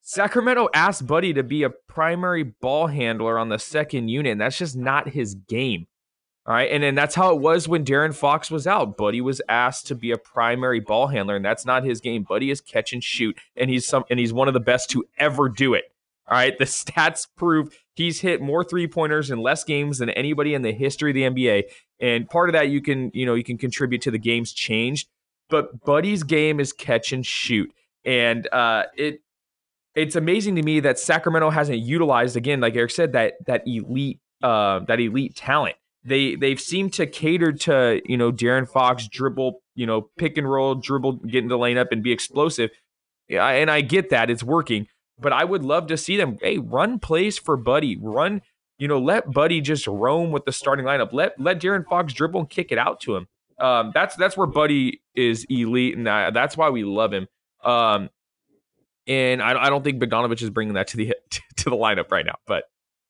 [0.03, 4.59] Sacramento asked Buddy to be a primary ball handler on the second unit, and that's
[4.59, 5.87] just not his game.
[6.47, 6.71] All right.
[6.71, 8.97] And then that's how it was when De'Aaron Fox was out.
[8.97, 12.23] Buddy was asked to be a primary ball handler, and that's not his game.
[12.23, 15.05] Buddy is catch and shoot, and he's some and he's one of the best to
[15.19, 15.87] ever do it.
[16.29, 20.55] All right, the stats prove he's hit more three pointers in less games than anybody
[20.55, 21.65] in the history of the NBA,
[22.01, 25.09] and part of that you can you know you can contribute to the game's changed.
[25.49, 27.73] But Buddy's game is catch and shoot,
[28.05, 29.21] and uh, it
[29.95, 34.21] it's amazing to me that Sacramento hasn't utilized again, like Eric said, that that elite
[34.43, 35.77] uh, that elite talent.
[36.05, 40.51] They they've seemed to cater to you know De'Aaron Fox dribble, you know pick and
[40.51, 42.71] roll, dribble, get into the lane up and be explosive.
[43.29, 46.38] Yeah, and I get that it's working but I would love to see them.
[46.40, 47.96] Hey, run plays for Buddy.
[47.96, 48.42] Run,
[48.79, 51.12] you know, let Buddy just roam with the starting lineup.
[51.12, 53.29] Let let De'Aaron Fox dribble and kick it out to him.
[53.59, 57.26] Um, that's that's where Buddy is elite, and that's why we love him.
[57.64, 58.11] Um,
[59.07, 61.14] and I, I don't think Bogdanovich is bringing that to the
[61.57, 62.37] to the lineup right now.
[62.46, 62.64] But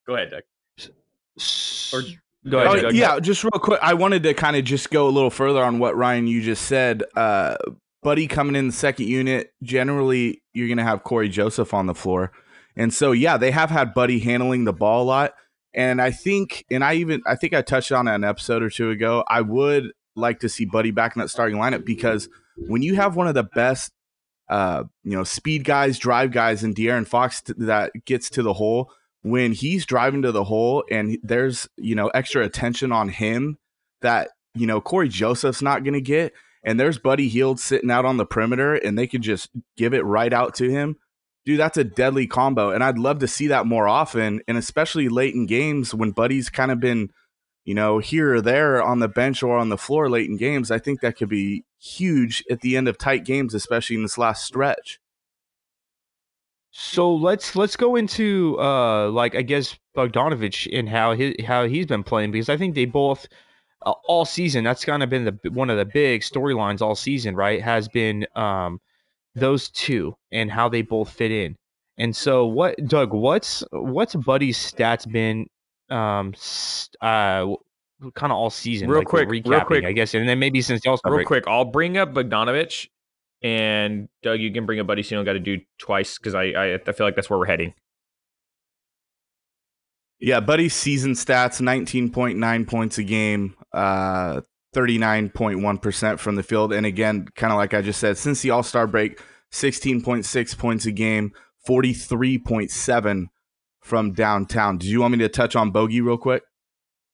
[0.07, 0.42] go ahead, Doug.
[1.92, 2.03] Or
[2.49, 2.85] go ahead.
[2.85, 3.81] Oh, yeah, just real quick.
[3.83, 6.66] I wanted to kind of just go a little further on what Ryan you just
[6.66, 7.03] said.
[7.16, 7.57] Uh,
[8.07, 11.95] Buddy coming in the second unit, generally you're going to have Cory Joseph on the
[11.95, 12.31] floor.
[12.77, 15.35] And so, yeah, they have had Buddy handling the ball a lot.
[15.75, 18.90] And I think, and I even, I think I touched on an episode or two
[18.90, 19.25] ago.
[19.27, 22.29] I would like to see Buddy back in that starting lineup because
[22.69, 23.90] when you have one of the best,
[24.49, 28.53] uh, you know, speed guys, drive guys, and De'Aaron Fox t- that gets to the
[28.53, 28.88] hole,
[29.23, 33.59] when he's driving to the hole and there's, you know, extra attention on him
[34.03, 36.33] that, you know, Cory Joseph's not going to get
[36.67, 40.05] and there's Buddy Hield sitting out on the perimeter and they could just give it
[40.05, 40.97] right out to him,
[41.45, 42.71] dude, that's a deadly combo.
[42.71, 44.43] And I'd love to see that more often.
[44.49, 47.11] And especially late in games when Buddy's kind of been,
[47.65, 50.73] you know, here or there on the bench or on the floor late in games,
[50.73, 54.19] I think that could be huge at the end of tight games, especially in this
[54.19, 54.99] last stretch.
[56.73, 61.87] So let's let's go into uh like I guess Bogdanovich and how he how he's
[61.87, 63.27] been playing because I think they both
[63.87, 64.64] uh, all season.
[64.64, 67.62] That's kind of been the one of the big storylines all season, right?
[67.62, 68.81] Has been um,
[69.35, 71.57] those two and how they both fit in.
[71.96, 73.14] And so, what, Doug?
[73.14, 75.46] What's what's Buddy's stats been?
[75.88, 76.35] Um,
[77.01, 77.55] uh,
[78.14, 78.88] kind of all season.
[78.88, 81.27] Real like quick, real quick, I guess, and then maybe since y'all real break.
[81.27, 82.88] quick, I'll bring up Bogdanovich,
[83.42, 85.03] and Doug, you can bring up Buddy.
[85.03, 87.38] So you don't got to do twice because I, I I feel like that's where
[87.38, 87.72] we're heading.
[90.18, 94.41] Yeah, Buddy's season stats 19.9 points a game, uh,
[94.75, 96.73] 39.1% from the field.
[96.73, 99.21] And again, kind of like I just said, since the All Star break,
[99.53, 101.33] 16.6 points a game,
[101.69, 103.27] 43.7
[103.81, 104.79] from downtown.
[104.79, 106.43] Do you want me to touch on Bogey real quick?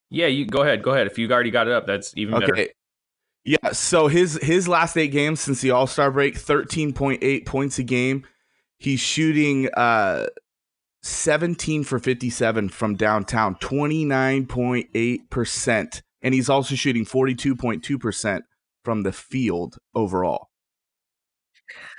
[0.09, 0.83] Yeah, you go ahead.
[0.83, 1.07] Go ahead.
[1.07, 2.47] If you already got it up, that's even okay.
[2.47, 2.69] better.
[3.45, 7.83] Yeah, so his his last eight games since the All Star break, 13.8 points a
[7.83, 8.25] game.
[8.79, 10.27] He's shooting uh
[11.03, 16.03] 17 for 57 from downtown, 29.8%.
[16.23, 18.41] And he's also shooting 42.2%
[18.85, 20.49] from the field overall.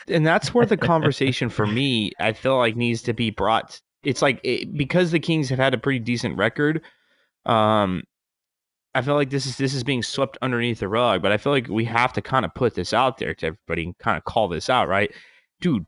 [0.08, 3.82] And that's where the conversation for me, I feel like needs to be brought.
[4.04, 6.82] It's like it, because the Kings have had a pretty decent record,
[7.46, 8.04] um,
[8.96, 11.52] I feel like this is this is being swept underneath the rug, but I feel
[11.52, 14.24] like we have to kind of put this out there to everybody and kind of
[14.24, 15.12] call this out, right?
[15.62, 15.86] Dude,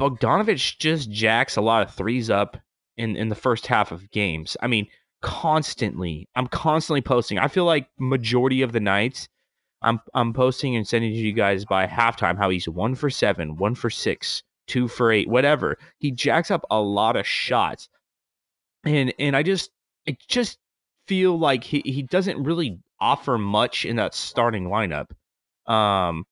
[0.00, 2.56] Bogdanovich just jacks a lot of threes up
[2.96, 4.56] in in the first half of games.
[4.62, 4.86] I mean,
[5.22, 6.28] constantly.
[6.34, 7.38] I'm constantly posting.
[7.38, 9.28] I feel like majority of the nights
[9.82, 13.56] I'm I'm posting and sending to you guys by halftime how he's one for seven,
[13.56, 15.78] one for six, two for eight, whatever.
[15.98, 17.88] He jacks up a lot of shots.
[18.84, 19.70] And and I just
[20.08, 20.58] I just
[21.06, 25.10] feel like he, he doesn't really offer much in that starting lineup.
[25.70, 26.24] Um,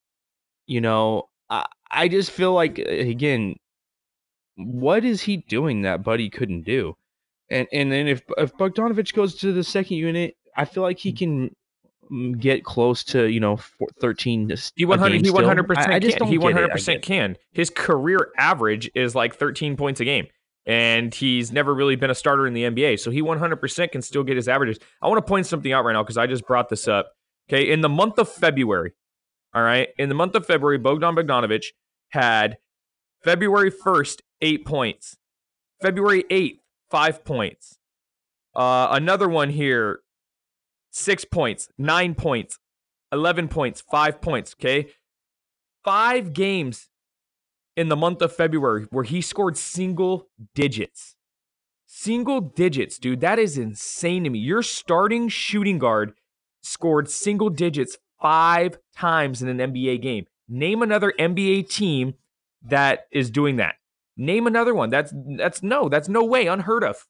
[0.67, 3.55] you know, I, I just feel like again,
[4.57, 6.97] what is he doing that Buddy couldn't do?
[7.49, 11.11] And and then if if Bogdanovich goes to the second unit, I feel like he
[11.11, 11.51] can
[12.37, 13.57] get close to you know
[13.99, 17.37] 13 he 100 he 100 percent he 100 percent can.
[17.51, 20.27] His career average is like 13 points a game
[20.67, 24.01] and he's never really been a starter in the nba so he 100 percent can
[24.01, 24.79] still get his averages.
[25.01, 27.11] I want to point something out right now because i just brought this up
[27.49, 27.71] okay?
[27.71, 28.93] In the month of february
[29.53, 29.89] all right?
[29.97, 31.67] In the month of february bogdan bogdanovich
[32.09, 32.57] had
[33.25, 35.17] February 1st, eight points.
[35.81, 37.77] February 8th, five points.
[38.55, 39.99] Uh, another one here,
[40.91, 42.59] six points, nine points,
[43.11, 44.55] 11 points, five points.
[44.59, 44.89] Okay.
[45.83, 46.89] Five games
[47.75, 51.15] in the month of February where he scored single digits.
[51.85, 53.21] Single digits, dude.
[53.21, 54.39] That is insane to me.
[54.39, 56.13] Your starting shooting guard
[56.61, 60.25] scored single digits five times in an NBA game.
[60.47, 62.15] Name another NBA team
[62.63, 63.75] that is doing that.
[64.17, 64.89] Name another one.
[64.89, 67.05] That's that's no, that's no way unheard of.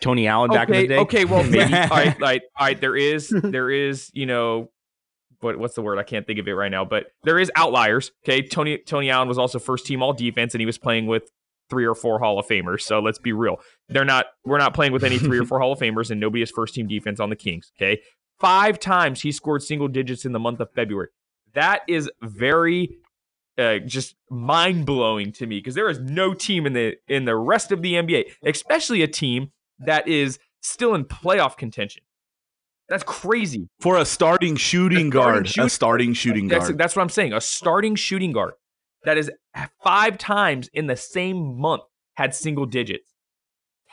[0.00, 0.98] Tony Allen back in the day.
[0.98, 2.80] Okay, well maybe all right, all right, all right.
[2.80, 4.70] There is there is, you know,
[5.40, 5.98] what what's the word?
[5.98, 8.12] I can't think of it right now, but there is outliers.
[8.24, 11.30] Okay, Tony Tony Allen was also first team all defense, and he was playing with
[11.70, 12.82] three or four Hall of Famers.
[12.82, 13.60] So let's be real.
[13.88, 16.42] They're not we're not playing with any three or four Hall of Famers, and nobody
[16.42, 17.72] is first team defense on the Kings.
[17.78, 18.00] Okay.
[18.40, 21.08] Five times he scored single digits in the month of February.
[21.54, 22.96] That is very
[23.58, 27.36] uh, just mind blowing to me because there is no team in the in the
[27.36, 32.02] rest of the NBA, especially a team that is still in playoff contention.
[32.88, 35.48] That's crazy for a starting shooting A starting guard.
[35.48, 36.78] shooting- a starting shooting That's, guard.
[36.78, 37.32] that's what I'm saying.
[37.32, 38.54] A starting shooting guard
[39.04, 39.30] that is
[39.82, 41.82] five times in the same month
[42.14, 43.10] had single digits.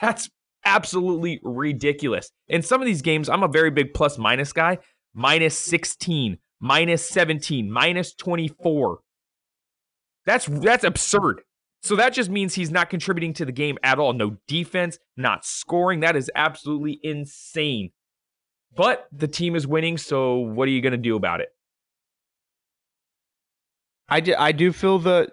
[0.01, 0.29] That's
[0.65, 2.31] absolutely ridiculous.
[2.47, 4.79] In some of these games, I'm a very big plus minus guy.
[5.13, 8.99] Minus 16, minus 17, minus 24.
[10.25, 11.41] That's that's absurd.
[11.83, 14.13] So that just means he's not contributing to the game at all.
[14.13, 16.01] No defense, not scoring.
[16.01, 17.91] That is absolutely insane.
[18.75, 21.49] But the team is winning, so what are you going to do about it?
[24.07, 25.31] I do, I do feel the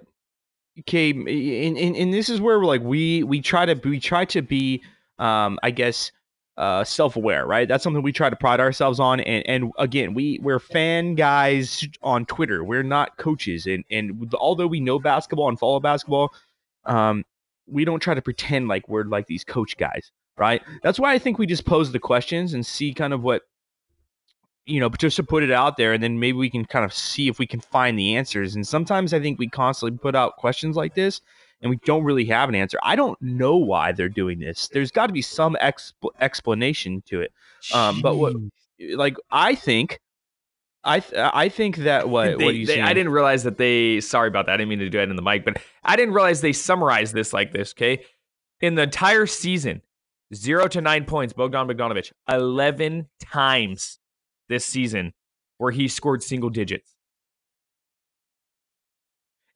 [0.81, 4.41] okay, and, and, and this is where like we we try to we try to
[4.41, 4.83] be
[5.19, 6.13] um I guess
[6.59, 7.69] uh self-aware, right?
[7.69, 11.87] That's something we try to pride ourselves on and and again, we we're fan guys
[12.03, 12.63] on Twitter.
[12.65, 16.35] We're not coaches and and although we know basketball and follow basketball,
[16.85, 17.25] um
[17.67, 20.63] we don't try to pretend like we're like these coach guys, right?
[20.83, 23.43] That's why I think we just pose the questions and see kind of what
[24.69, 26.93] you know, just to put it out there, and then maybe we can kind of
[26.93, 28.55] see if we can find the answers.
[28.55, 31.23] And sometimes I think we constantly put out questions like this,
[31.61, 32.79] and we don't really have an answer.
[32.83, 34.69] I don't know why they're doing this.
[34.69, 37.33] There's got to be some exp- explanation to it.
[37.75, 38.35] Um, but what,
[38.95, 40.01] like, I think,
[40.85, 44.01] I th- I think that what They- what you they- I didn't realize that they.
[44.01, 44.53] Sorry about that.
[44.53, 47.13] I didn't mean to do that in the mic, but I didn't realize they summarized
[47.15, 47.75] this like this.
[47.77, 48.05] Okay,
[48.61, 49.83] in the entire season,
[50.33, 51.33] zero to nine points.
[51.33, 53.99] Bogdan Bogdanovich, eleven times
[54.49, 55.13] this season
[55.59, 56.95] where he scored single digits.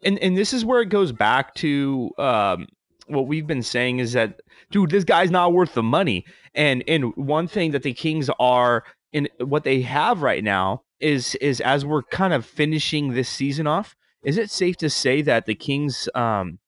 [0.03, 2.67] And and this is where it goes back to um
[3.07, 6.25] what we've been saying is that dude this guy's not worth the money.
[6.55, 11.35] And and one thing that the kings are in what they have right now is
[11.37, 15.47] is as we're kind of finishing this season off is it safe to say that
[15.47, 16.59] the kings um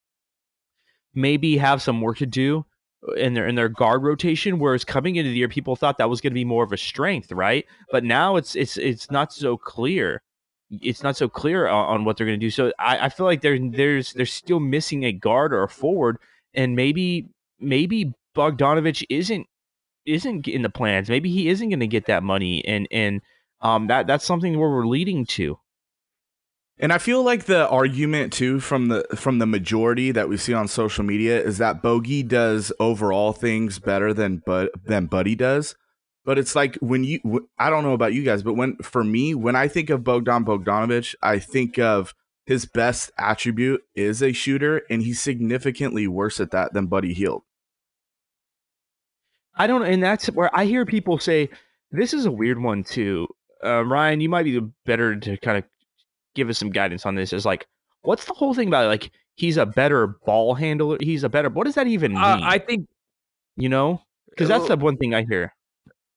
[1.14, 2.66] maybe have some work to do
[3.16, 4.59] in their in their guard rotation?
[4.59, 6.77] Whereas coming into the year people thought that was going to be more of a
[6.77, 7.64] strength right?
[7.90, 10.23] But now it's it's it's not so clear
[10.70, 12.50] it's not so clear on, on what they're going to do.
[12.50, 16.18] So I, I feel like there's there's they're still missing a guard or a forward,
[16.55, 17.29] and maybe
[17.61, 19.46] maybe Bogdanovich isn't
[20.07, 21.09] isn't in the plans.
[21.09, 23.20] Maybe he isn't going to get that money, and and
[23.61, 25.59] um that that's something where we're leading to.
[26.79, 30.53] And I feel like the argument too from the from the majority that we see
[30.55, 35.77] on social media is that Bogey does overall things better than Bud than Buddy does.
[36.24, 39.34] But it's like when you, I don't know about you guys, but when for me
[39.34, 42.14] when I think of Bogdan Bogdanovich, I think of
[42.46, 47.42] his best attribute is a shooter, and he's significantly worse at that than Buddy Hield.
[49.54, 51.48] I don't, and that's where I hear people say
[51.90, 53.28] this is a weird one too.
[53.62, 55.64] Uh, Ryan, you might be better to kind of
[56.34, 57.32] give us some guidance on this.
[57.32, 57.66] Is like,
[58.02, 58.88] what's the whole thing about it?
[58.88, 60.98] Like, he's a better ball handler.
[61.00, 61.48] He's a better.
[61.48, 62.22] What does that even mean?
[62.22, 62.88] Uh, I think
[63.56, 65.54] you know, because that's the one thing I hear.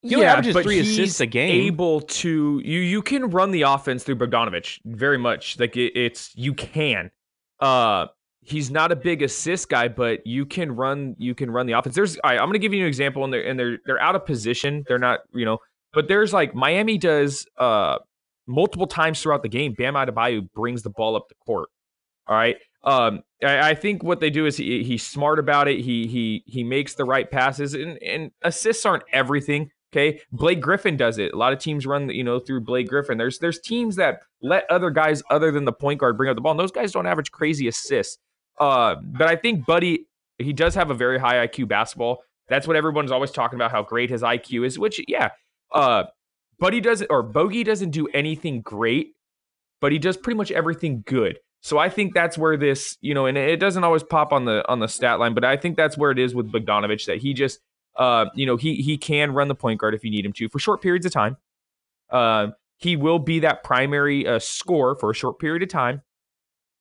[0.04, 1.66] Yeah, averages but three he's assists a game.
[1.66, 5.60] Able to you you can run the offense through Bogdanovich very much.
[5.60, 7.12] Like it, it's you can.
[7.60, 8.08] Uh
[8.42, 11.96] he's not a big assist guy, but you can run you can run the offense.
[11.96, 14.26] There's right, I'm gonna give you an example and they're and they're they're out of
[14.26, 14.86] position.
[14.88, 15.58] They're not, you know,
[15.94, 17.98] but there's like Miami does uh
[18.48, 21.70] multiple times throughout the game, Bam Adebayo brings the ball up the court.
[22.28, 22.58] All right.
[22.84, 25.80] Um, I, I think what they do is he he's smart about it.
[25.80, 29.70] He he he makes the right passes, and and assists aren't everything.
[29.98, 31.34] Okay, Blake Griffin does it.
[31.34, 33.18] A lot of teams run, you know, through Blake Griffin.
[33.18, 36.42] There's there's teams that let other guys other than the point guard bring up the
[36.42, 36.52] ball.
[36.52, 38.20] And those guys don't average crazy assists.
[38.60, 40.06] Uh, but I think Buddy
[40.38, 42.20] he does have a very high IQ basketball.
[42.48, 44.78] That's what everyone's always talking about how great his IQ is.
[44.78, 45.30] Which yeah,
[45.74, 46.04] uh,
[46.60, 49.14] Buddy doesn't or Bogey doesn't do anything great,
[49.82, 51.40] but he does pretty much everything good.
[51.62, 54.64] So I think that's where this, you know, and it doesn't always pop on the
[54.70, 57.34] on the stat line, but I think that's where it is with Bogdanovich that he
[57.34, 57.60] just
[57.98, 60.50] uh, you know, he he can run the point guard if you need him to
[60.50, 61.38] for short periods of time.
[62.10, 62.48] Uh,
[62.78, 66.02] he will be that primary uh, scorer for a short period of time.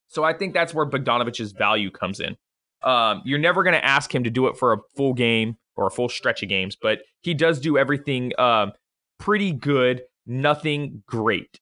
[0.09, 2.37] So I think that's where Bogdanovich's value comes in.
[2.83, 5.87] Um, you're never going to ask him to do it for a full game or
[5.87, 8.73] a full stretch of games, but he does do everything um,
[9.19, 11.59] pretty good, nothing great.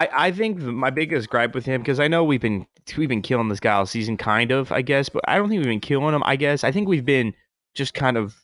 [0.00, 2.66] I, I think my biggest gripe with him because I know we've been
[2.96, 5.60] we've been killing this guy all season, kind of, I guess, but I don't think
[5.60, 6.22] we've been killing him.
[6.24, 7.34] I guess I think we've been
[7.74, 8.34] just kind of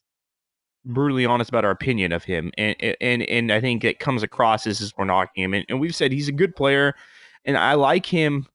[0.85, 4.67] brutally honest about our opinion of him, and and and I think it comes across
[4.67, 5.55] as, as we're knocking him.
[5.55, 6.95] And, and we've said he's a good player,
[7.45, 8.47] and I like him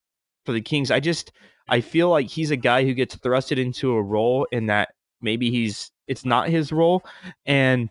[0.46, 0.92] for the Kings.
[0.92, 1.32] I just
[1.68, 4.90] I feel like he's a guy who gets thrusted into a role in that
[5.22, 7.04] maybe he's it's not his role,
[7.46, 7.90] and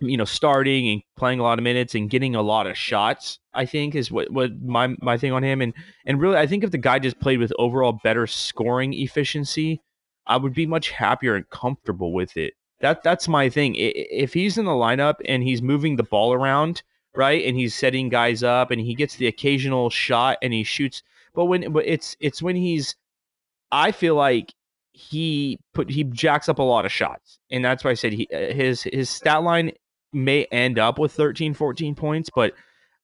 [0.00, 3.38] you know starting and playing a lot of minutes and getting a lot of shots
[3.54, 5.72] i think is what, what my my thing on him and
[6.04, 9.80] and really i think if the guy just played with overall better scoring efficiency
[10.26, 14.58] i would be much happier and comfortable with it that that's my thing if he's
[14.58, 16.82] in the lineup and he's moving the ball around
[17.14, 21.02] right and he's setting guys up and he gets the occasional shot and he shoots
[21.34, 22.96] but when but it's it's when he's
[23.72, 24.54] i feel like
[24.92, 28.28] he put he jacks up a lot of shots and that's why i said he
[28.32, 29.72] uh, his his stat line
[30.16, 32.54] may end up with 13, 14 points, but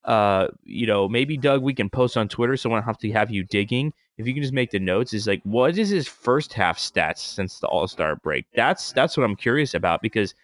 [0.05, 3.13] uh, you know, maybe Doug, we can post on Twitter, so I don't have to
[3.13, 3.93] have you digging.
[4.19, 7.19] If you can just make the notes, is like, what is his first half stats
[7.19, 8.47] since the All Star break?
[8.55, 10.35] That's that's what I'm curious about because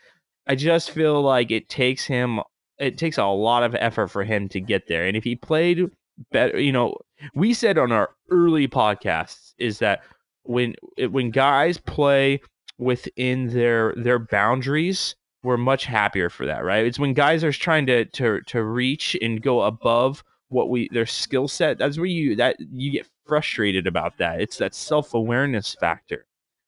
[0.46, 2.40] I just feel like it takes him,
[2.78, 5.90] it takes a lot of effort for him to get there, and if he played
[6.32, 6.96] better, you know,
[7.34, 10.02] we said on our early podcasts is that
[10.44, 10.74] when
[11.10, 12.40] when guys play
[12.78, 16.84] within their their boundaries we're much happier for that, right?
[16.84, 21.06] It's when guys are trying to to to reach and go above what we their
[21.06, 21.78] skill set.
[21.78, 24.40] That's where you that you get frustrated about that.
[24.40, 26.26] It's that self awareness factor,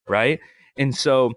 [0.09, 0.39] right?
[0.77, 1.33] And so,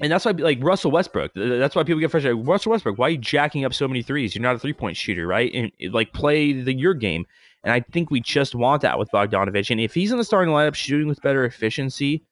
[0.00, 1.32] and that's why like Russell Westbrook.
[1.34, 2.46] That's why people get frustrated.
[2.46, 4.34] Russell Westbrook, why are you jacking up so many threes?
[4.34, 5.52] You're not a three point shooter, right?
[5.54, 7.26] And eh, like play the your game.
[7.64, 9.70] And I think we just want that with Bogdanovich.
[9.70, 12.24] And if he's in the starting lineup shooting with better efficiency,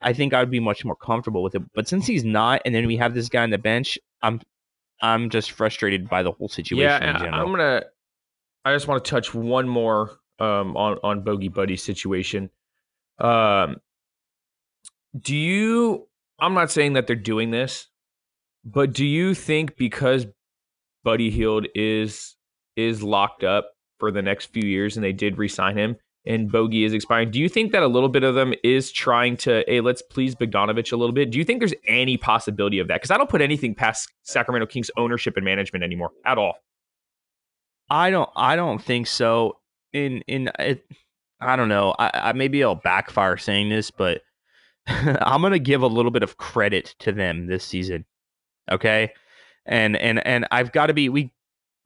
[0.00, 1.62] I think I would be much more comfortable with it.
[1.74, 4.40] But since he's not, and then we have this guy on the bench, I'm
[5.02, 7.02] I'm just frustrated by the whole situation.
[7.02, 7.84] Yeah, I'm gonna.
[8.64, 12.50] I just want to touch one more um, on on Bogey Buddy's situation.
[13.18, 13.76] Um,
[15.18, 16.08] do you?
[16.38, 17.88] I'm not saying that they're doing this,
[18.64, 20.26] but do you think because
[21.04, 22.36] Buddy Hield is
[22.76, 26.84] is locked up for the next few years, and they did resign him, and Bogey
[26.84, 27.30] is expiring.
[27.30, 30.34] Do you think that a little bit of them is trying to, hey, let's please
[30.34, 31.30] Bogdanovich a little bit?
[31.30, 32.96] Do you think there's any possibility of that?
[32.96, 36.54] Because I don't put anything past Sacramento Kings ownership and management anymore at all.
[37.88, 38.30] I don't.
[38.36, 39.59] I don't think so.
[39.92, 40.84] In in it,
[41.40, 41.94] I don't know.
[41.98, 44.22] I, I maybe I'll backfire saying this, but
[44.86, 48.04] I'm gonna give a little bit of credit to them this season.
[48.70, 49.12] Okay,
[49.66, 51.08] and and and I've got to be.
[51.08, 51.32] We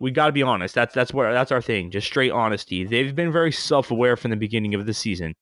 [0.00, 0.74] we got to be honest.
[0.74, 1.90] That's that's where that's our thing.
[1.90, 2.84] Just straight honesty.
[2.84, 5.34] They've been very self-aware from the beginning of the season.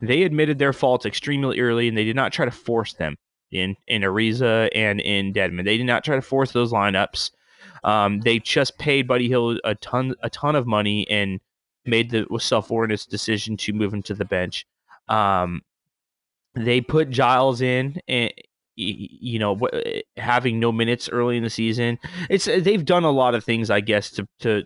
[0.00, 3.16] They admitted their faults extremely early, and they did not try to force them
[3.50, 5.64] in in Ariza and in Dedmon.
[5.64, 7.30] They did not try to force those lineups.
[7.82, 11.40] Um, they just paid Buddy Hield a ton a ton of money and
[11.86, 14.66] made the self-awareness decision to move him to the bench.
[15.08, 15.62] Um,
[16.54, 18.32] they put Giles in and
[18.76, 21.98] you know eh, having no minutes early in the season.
[22.28, 24.64] It's eh, they've done a lot of things i guess to to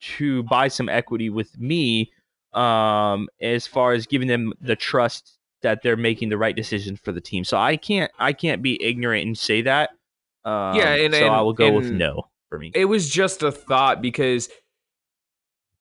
[0.00, 2.12] to buy some equity with me
[2.52, 7.12] um as far as giving them the trust that they're making the right decision for
[7.12, 7.44] the team.
[7.44, 9.90] So i can't i can't be ignorant and say that.
[10.44, 12.70] Um, yeah and, so and, i will go with no for me.
[12.74, 14.48] it was just a thought because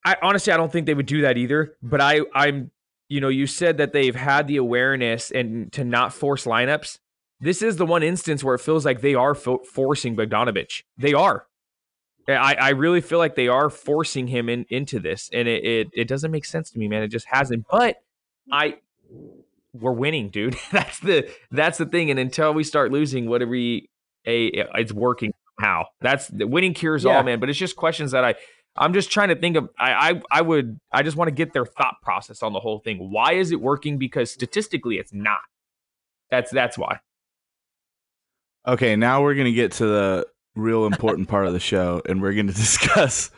[0.06, 2.72] i honestly i don't think they would do that either but i i'm
[3.10, 7.00] you know you said that they've had the awareness and to not force lineups
[7.40, 10.84] this is the one instance where it feels like they are fo- forcing Bogdanovich.
[10.98, 11.46] They are.
[12.28, 15.88] I, I really feel like they are forcing him in, into this, and it, it
[15.94, 17.04] it doesn't make sense to me, man.
[17.04, 17.66] It just hasn't.
[17.70, 17.98] But
[18.52, 18.78] I
[19.74, 20.58] we're winning, dude.
[20.72, 22.10] that's the that's the thing.
[22.10, 23.90] And until we start losing, what are we?
[24.26, 27.18] A it's working how that's the winning cures yeah.
[27.18, 27.40] all, man.
[27.40, 28.34] But it's just questions that I
[28.78, 29.70] I'm just trying to think of.
[29.80, 32.80] I, I I would I just want to get their thought process on the whole
[32.80, 33.10] thing.
[33.12, 33.98] Why is it working?
[33.98, 35.40] Because statistically, it's not.
[36.30, 37.00] That's that's why.
[38.68, 42.34] Okay, now we're gonna get to the real important part of the show, and we're
[42.34, 43.32] gonna discuss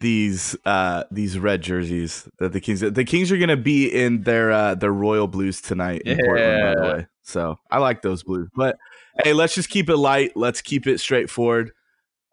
[0.00, 4.52] these uh these red jerseys that the Kings the Kings are gonna be in their
[4.52, 6.24] uh their royal blues tonight in yeah.
[6.24, 7.06] Portland, by the way.
[7.22, 8.48] So I like those blues.
[8.54, 8.78] But
[9.24, 10.36] hey, let's just keep it light.
[10.36, 11.72] Let's keep it straightforward.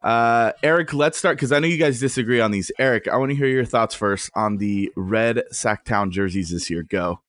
[0.06, 2.72] Uh Eric, let's start because I know you guys disagree on these.
[2.78, 6.84] Eric, I want to hear your thoughts first on the red Sacktown jerseys this year.
[6.84, 7.22] Go.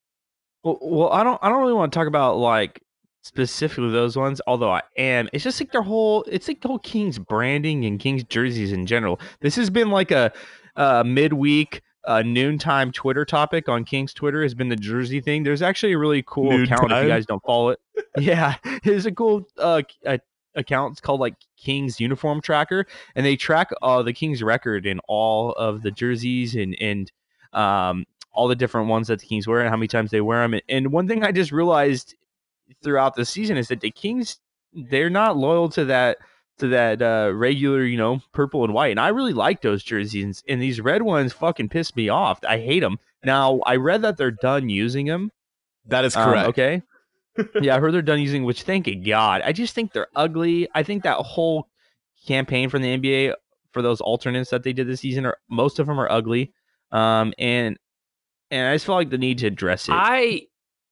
[0.62, 2.83] Well, well, I don't I don't really want to talk about like
[3.22, 5.29] specifically those ones, although I am.
[5.33, 8.85] It's just like their whole it's like the whole Kings branding and Kings jerseys in
[8.85, 9.20] general.
[9.41, 10.31] This has been like a,
[10.77, 15.43] a midweek uh, noontime Twitter topic on King's Twitter has been the jersey thing.
[15.43, 16.79] There's actually a really cool noontime?
[16.79, 17.81] account if you guys don't follow it.
[18.18, 20.20] yeah, it's a cool uh, a,
[20.57, 20.92] account.
[20.92, 25.52] It's called like King's Uniform Tracker, and they track uh, the Kings record in all
[25.52, 27.12] of the jerseys and and
[27.52, 30.42] um, all the different ones that the Kings wear and how many times they wear
[30.42, 30.54] them.
[30.54, 32.14] And, and one thing I just realized
[32.82, 34.38] throughout the season is that the Kings
[34.72, 36.18] they're not loyal to that
[36.59, 38.90] to that uh, regular, you know, purple and white.
[38.90, 42.40] And I really like those jerseys, and and these red ones fucking piss me off.
[42.48, 42.98] I hate them.
[43.24, 45.32] Now I read that they're done using them.
[45.86, 46.48] That is Um, correct.
[46.48, 46.82] okay.
[47.61, 48.45] Yeah, I heard they're done using.
[48.45, 49.43] Which, thank God.
[49.45, 50.68] I just think they're ugly.
[50.74, 51.68] I think that whole
[52.26, 53.34] campaign from the NBA
[53.72, 56.53] for those alternates that they did this season are most of them are ugly.
[56.93, 57.76] Um, and
[58.51, 59.93] and I just feel like the need to address it.
[59.93, 60.43] I,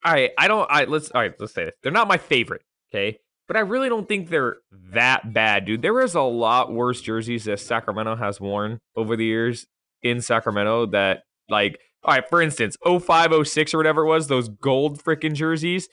[0.05, 0.70] all right, I don't.
[0.70, 1.32] I let's all right.
[1.38, 1.74] Let's say this.
[1.82, 2.62] They're not my favorite.
[2.90, 4.59] Okay, but I really don't think they're
[4.92, 5.82] that bad, dude.
[5.82, 9.66] There is a lot worse jerseys that Sacramento has worn over the years
[10.03, 10.86] in Sacramento.
[10.86, 15.34] That like, all right, for instance, 05, 06 or whatever it was, those gold freaking
[15.34, 15.88] jerseys.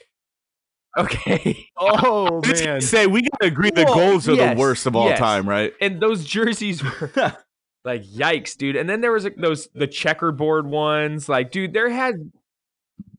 [0.98, 5.08] Okay, oh man, say we gotta agree the golds are yes, the worst of all
[5.08, 5.20] yes.
[5.20, 5.74] time, right?
[5.82, 7.12] and those jerseys were
[7.86, 8.76] like yikes, dude.
[8.76, 12.32] And then there was like, those the checkerboard ones, like, dude, there had.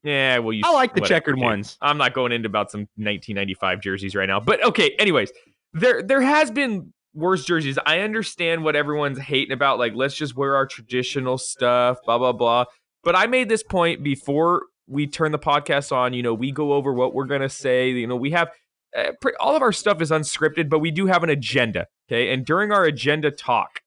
[0.05, 0.63] Yeah, well, you.
[0.65, 1.45] I like the whatever, checkered dude.
[1.45, 1.79] ones.
[1.81, 4.95] I'm not going into about some 1995 jerseys right now, but okay.
[4.99, 5.33] Anyways,
[5.73, 7.79] there there has been worse jerseys.
[7.87, 9.79] I understand what everyone's hating about.
[9.79, 12.65] Like, let's just wear our traditional stuff, blah blah blah.
[13.05, 16.13] But I made this point before we turn the podcast on.
[16.13, 17.91] You know, we go over what we're gonna say.
[17.91, 18.51] You know, we have
[18.97, 21.87] uh, pre- all of our stuff is unscripted, but we do have an agenda.
[22.09, 23.81] Okay, and during our agenda talk,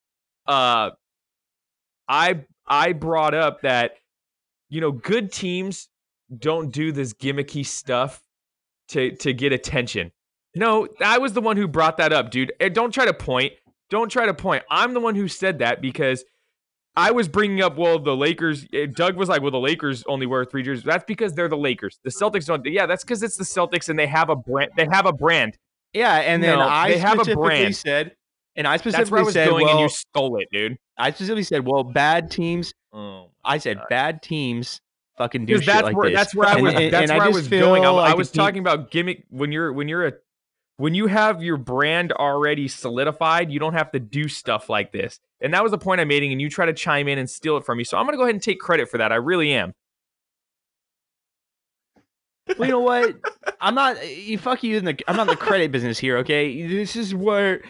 [0.47, 0.91] uh,
[2.07, 3.93] I I brought up that
[4.69, 5.89] you know good teams
[6.35, 8.21] don't do this gimmicky stuff
[8.89, 10.11] to to get attention.
[10.55, 12.53] No, I was the one who brought that up, dude.
[12.59, 13.53] And don't try to point.
[13.89, 14.63] Don't try to point.
[14.71, 16.23] I'm the one who said that because
[16.97, 17.77] I was bringing up.
[17.77, 18.65] Well, the Lakers.
[18.73, 21.57] eh, Doug was like, "Well, the Lakers only wear three jerseys." That's because they're the
[21.57, 21.99] Lakers.
[22.03, 22.65] The Celtics don't.
[22.65, 24.71] Yeah, that's because it's the Celtics and they have a brand.
[24.77, 25.57] They have a brand.
[25.93, 27.75] Yeah, and then No, I they have a specifically brand.
[27.75, 28.15] said,
[28.55, 30.77] and I specifically I said, well, and you stole it, dude.
[30.97, 32.73] I specifically said, well, bad teams.
[32.93, 33.85] Oh, I said God.
[33.89, 34.79] bad teams
[35.17, 36.17] fucking do shit that's like where this.
[36.17, 36.73] that's where I was.
[36.73, 37.85] and- that's and where I, just was going.
[37.85, 40.13] I, like I was team- talking about gimmick when you're when you're a
[40.77, 43.51] when you have your brand already solidified.
[43.51, 45.19] You don't have to do stuff like this.
[45.41, 46.31] And that was the point I'm making.
[46.31, 47.83] And you try to chime in and steal it from me.
[47.83, 49.11] So I'm gonna go ahead and take credit for that.
[49.11, 49.73] I really am.
[52.57, 53.15] well, you know what?
[53.59, 53.97] I'm not.
[53.97, 54.97] Eh, eh, you fuck you in the.
[55.07, 56.17] I'm not in the credit business here.
[56.19, 57.61] Okay, this is where.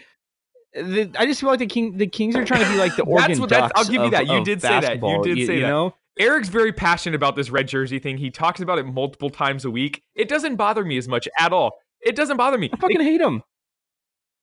[0.74, 3.04] The, I just feel like the king, the Kings are trying to be like the
[3.04, 4.26] That's Oregon what- that's- I'll Ducks give you of- that.
[4.26, 5.02] You did say that.
[5.02, 5.68] You did say you that.
[5.68, 8.18] know, Eric's very passionate about this red jersey thing.
[8.18, 10.02] He talks about it multiple times a week.
[10.14, 11.78] It doesn't bother me as much at all.
[12.06, 12.70] It doesn't bother me.
[12.72, 13.42] I fucking hate them.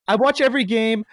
[0.08, 1.06] I watch every game.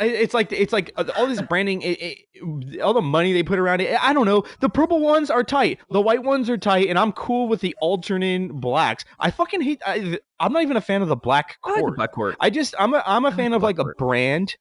[0.00, 3.58] It's like it's like uh, all this branding, it, it, all the money they put
[3.58, 3.98] around it.
[4.00, 4.44] I don't know.
[4.60, 5.80] The purple ones are tight.
[5.90, 9.04] The white ones are tight, and I'm cool with the alternate blacks.
[9.18, 9.82] I fucking hate.
[9.84, 11.96] I, I'm not even a fan of the black I like the court.
[11.96, 12.36] black court.
[12.38, 14.54] I just I'm a I'm a I fan like of like a brand.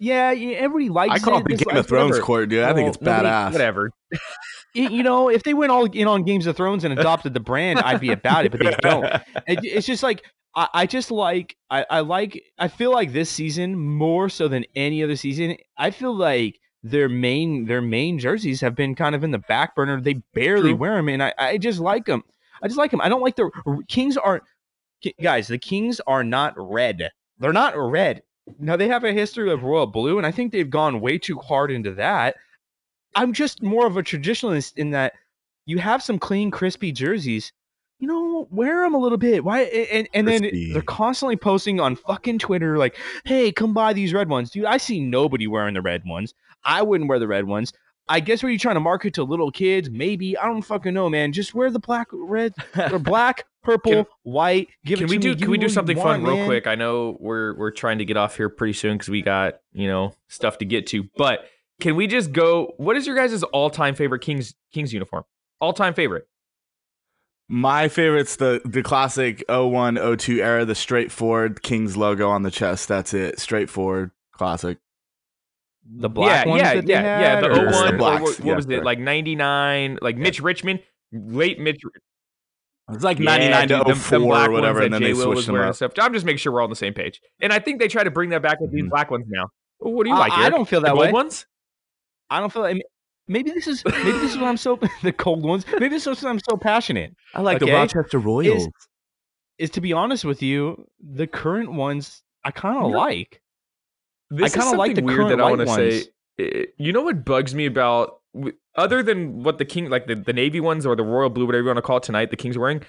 [0.00, 2.26] Yeah, yeah, everybody likes I call it the dislikes, Game of Thrones whatever.
[2.26, 2.64] court, dude.
[2.64, 3.52] I think Well, it's nobody- badass.
[3.52, 3.90] Whatever.
[4.76, 7.78] You know, if they went all in on Games of Thrones and adopted the brand,
[7.80, 8.52] I'd be about it.
[8.52, 9.04] But they don't.
[9.46, 10.24] It, it's just like
[10.54, 14.64] I, I just like I, I like I feel like this season more so than
[14.74, 15.56] any other season.
[15.78, 19.74] I feel like their main their main jerseys have been kind of in the back
[19.76, 20.00] burner.
[20.00, 20.76] They barely True.
[20.76, 22.22] wear them, and I, I just like them.
[22.62, 23.00] I just like them.
[23.00, 23.50] I don't like the
[23.88, 24.44] Kings aren't
[25.22, 25.48] guys.
[25.48, 27.10] The Kings are not red.
[27.38, 28.22] They're not red.
[28.58, 31.38] Now they have a history of royal blue, and I think they've gone way too
[31.38, 32.36] hard into that.
[33.16, 35.14] I'm just more of a traditionalist in that
[35.64, 37.52] you have some clean, crispy jerseys.
[37.98, 39.42] You know, wear them a little bit.
[39.42, 39.62] Why?
[39.62, 42.94] And and then they're constantly posting on fucking Twitter like,
[43.24, 46.34] "Hey, come buy these red ones, dude." I see nobody wearing the red ones.
[46.62, 47.72] I wouldn't wear the red ones.
[48.08, 49.88] I guess what are you trying to market to little kids?
[49.90, 51.32] Maybe I don't fucking know, man.
[51.32, 52.52] Just wear the black, red,
[52.92, 54.68] or black, purple, Can- white.
[54.84, 55.34] Give can it we to do me.
[55.34, 56.46] can Give we do you something fun want, real man.
[56.46, 56.66] quick?
[56.66, 59.88] I know we're we're trying to get off here pretty soon because we got you
[59.88, 61.08] know stuff to get to.
[61.16, 61.48] But
[61.80, 62.74] can we just go?
[62.78, 65.24] What is your guys' all time favorite Kings Kings uniform?
[65.60, 66.26] All time favorite.
[67.48, 72.88] My favorite's the the classic 01, 02 era, the straightforward Kings logo on the chest.
[72.88, 73.38] That's it.
[73.38, 74.78] Straightforward, classic.
[75.88, 77.34] The black yeah, ones yeah, that yeah, yeah.
[77.36, 78.82] had, The or- Just the 01, or blacks, what, what yeah, was it?
[78.84, 80.80] Like 99, like Mitch Richmond,
[81.12, 81.80] late Mitch.
[82.92, 85.02] It's like Yeah, 99 dude, to them- 04 them black or whatever, and that then
[85.08, 85.24] they J.
[85.24, 85.76] Will switched them wearing up.
[85.76, 85.92] stuff.
[86.00, 87.20] I'm just making sure we're all on the same page.
[87.40, 88.90] And I think they try to bring that back with these Mhm.
[88.90, 89.46] black ones now.
[89.78, 90.32] What do you I- like?
[90.32, 91.12] I don't feel that gold way.
[91.12, 91.46] ones.
[92.30, 92.82] I don't feel like
[93.28, 95.64] maybe this is maybe this is why I'm so the cold ones.
[95.72, 97.14] Maybe this is why I'm so passionate.
[97.34, 97.66] I like Okay.
[97.70, 98.66] the Rochester Royals.
[98.66, 98.72] Is-
[99.58, 103.40] Is to be honest with you, the current ones I kind of like.
[104.30, 106.04] This kinda like something the weird that I want to say.
[106.38, 106.66] ones.
[106.78, 108.20] You know what bugs me about,
[108.76, 111.62] other than what the king, like the, the navy ones or the royal blue, whatever
[111.62, 112.82] you want to call it tonight, the king's wearing.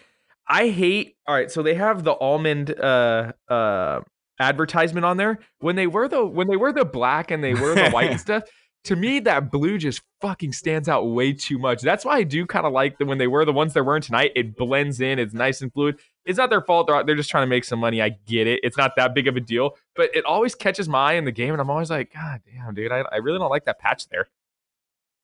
[0.49, 1.15] I hate.
[1.27, 4.01] All right, so they have the almond uh uh
[4.39, 5.39] advertisement on there.
[5.59, 8.19] When they wear the when they wear the black and they wear the white and
[8.27, 8.43] stuff.
[8.87, 11.81] To me, that blue just fucking stands out way too much.
[11.81, 14.01] That's why I do kind of like that when they were the ones they're wearing
[14.01, 14.31] tonight.
[14.35, 15.19] It blends in.
[15.19, 15.99] It's nice and fluid.
[16.25, 16.87] It's not their fault.
[16.87, 18.01] They're, they're just trying to make some money.
[18.01, 18.59] I get it.
[18.63, 21.31] It's not that big of a deal, but it always catches my eye in the
[21.31, 24.07] game, and I'm always like, God damn, dude, I, I really don't like that patch
[24.09, 24.27] there.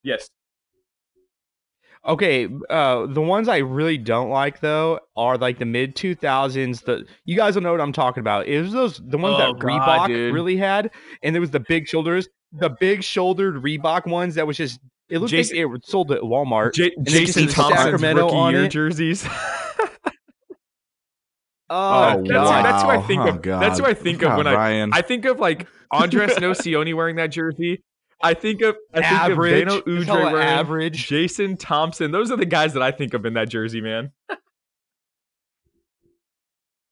[0.03, 0.29] Yes.
[2.05, 6.81] Okay, uh, the ones I really don't like though are like the mid two thousands.
[6.81, 8.45] The you guys will know what I'm talking about.
[8.45, 10.33] It was those the ones Oh, that God, Reebok dude.
[10.33, 10.91] really had,
[11.21, 14.79] and there was the big shoulders, the big shouldered Reebok ones that was just
[15.09, 16.73] it looked Jason- like it was sold at Walmart.
[16.73, 18.69] J- And Jason did Thompson's Sacramento rookie on year it.
[18.69, 19.27] jerseys.
[21.69, 22.65] Uh, oh, that's, God.
[22.65, 23.07] that's who I wow.
[23.07, 23.41] think Oh, of.
[23.41, 23.97] That's who I God.
[24.03, 27.81] think of when God, I I think of like Andres Nocioni wearing that jersey.
[28.21, 31.07] I think of I think average, of Beno Udrih wearing average.
[31.07, 32.11] Jason Thompson.
[32.11, 34.11] Those are the guys that I think of in that jersey, man.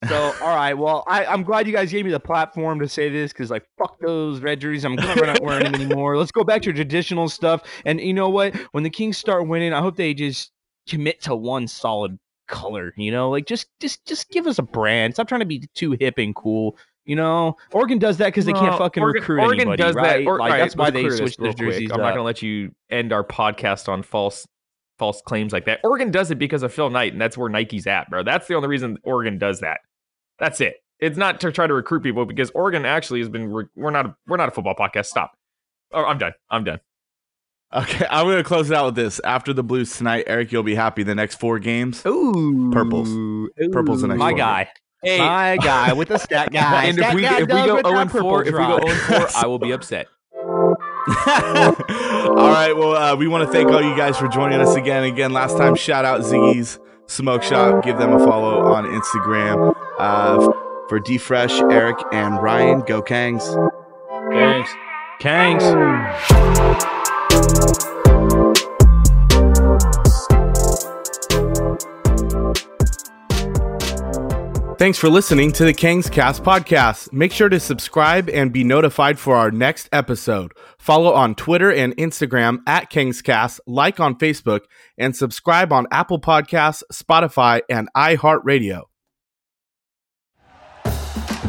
[0.07, 0.73] So, all right.
[0.73, 3.65] Well, I, I'm glad you guys gave me the platform to say this because, like,
[3.77, 4.83] fuck those red jerseys.
[4.83, 6.17] I'm never not wearing them anymore.
[6.17, 7.63] Let's go back to traditional stuff.
[7.85, 8.55] And you know what?
[8.71, 10.51] When the Kings start winning, I hope they just
[10.89, 12.93] commit to one solid color.
[12.97, 15.13] You know, like just just just give us a brand.
[15.13, 16.77] Stop trying to be too hip and cool.
[17.05, 19.95] You know, Oregon does that because they can't No, fucking Oregon, recruit Oregon anybody, does
[19.95, 20.23] right?
[20.23, 20.27] that.
[20.27, 21.57] Or, like right, that's why they clear this switch their quick.
[21.57, 21.91] jerseys.
[21.91, 24.47] I'm not going to let you end our podcast on false
[24.99, 25.79] false claims like that.
[25.83, 28.23] Oregon does it because of Phil Knight, and that's where Nike's at, bro.
[28.23, 29.79] That's the only reason Oregon does that.
[30.41, 30.83] That's it.
[30.99, 33.51] It's not to try to recruit people because Oregon actually has been.
[33.51, 34.05] Re- we're not.
[34.07, 35.05] A, we're not a football podcast.
[35.05, 35.31] Stop.
[35.93, 36.33] Oh, I'm done.
[36.49, 36.79] I'm done.
[37.73, 39.21] Okay, I'm gonna close it out with this.
[39.23, 41.03] After the Blues tonight, Eric, you'll be happy.
[41.03, 43.07] The next four games, Ooh, Purples.
[43.71, 44.35] Purples the next my one.
[44.35, 44.69] guy,
[45.01, 46.85] Hey, my guy with the stat guy.
[46.85, 48.89] and if we guy if we go with that 0 4, if we go drop.
[48.89, 50.07] 0 4, I will be upset.
[50.35, 50.75] all
[52.35, 52.73] right.
[52.75, 55.03] Well, uh, we want to thank all you guys for joining us again.
[55.03, 57.83] Again, last time, shout out Ziggy's Smoke Shop.
[57.83, 59.75] Give them a follow on Instagram.
[60.01, 60.51] Uh,
[60.89, 63.45] for D Fresh, Eric, and Ryan, go Kangs.
[64.31, 64.71] Thanks.
[65.19, 65.61] Kangs.
[74.79, 77.13] Thanks for listening to the Kings Cast podcast.
[77.13, 80.53] Make sure to subscribe and be notified for our next episode.
[80.79, 84.61] Follow on Twitter and Instagram at Kingscast, like on Facebook,
[84.97, 88.85] and subscribe on Apple Podcasts, Spotify, and iHeartRadio.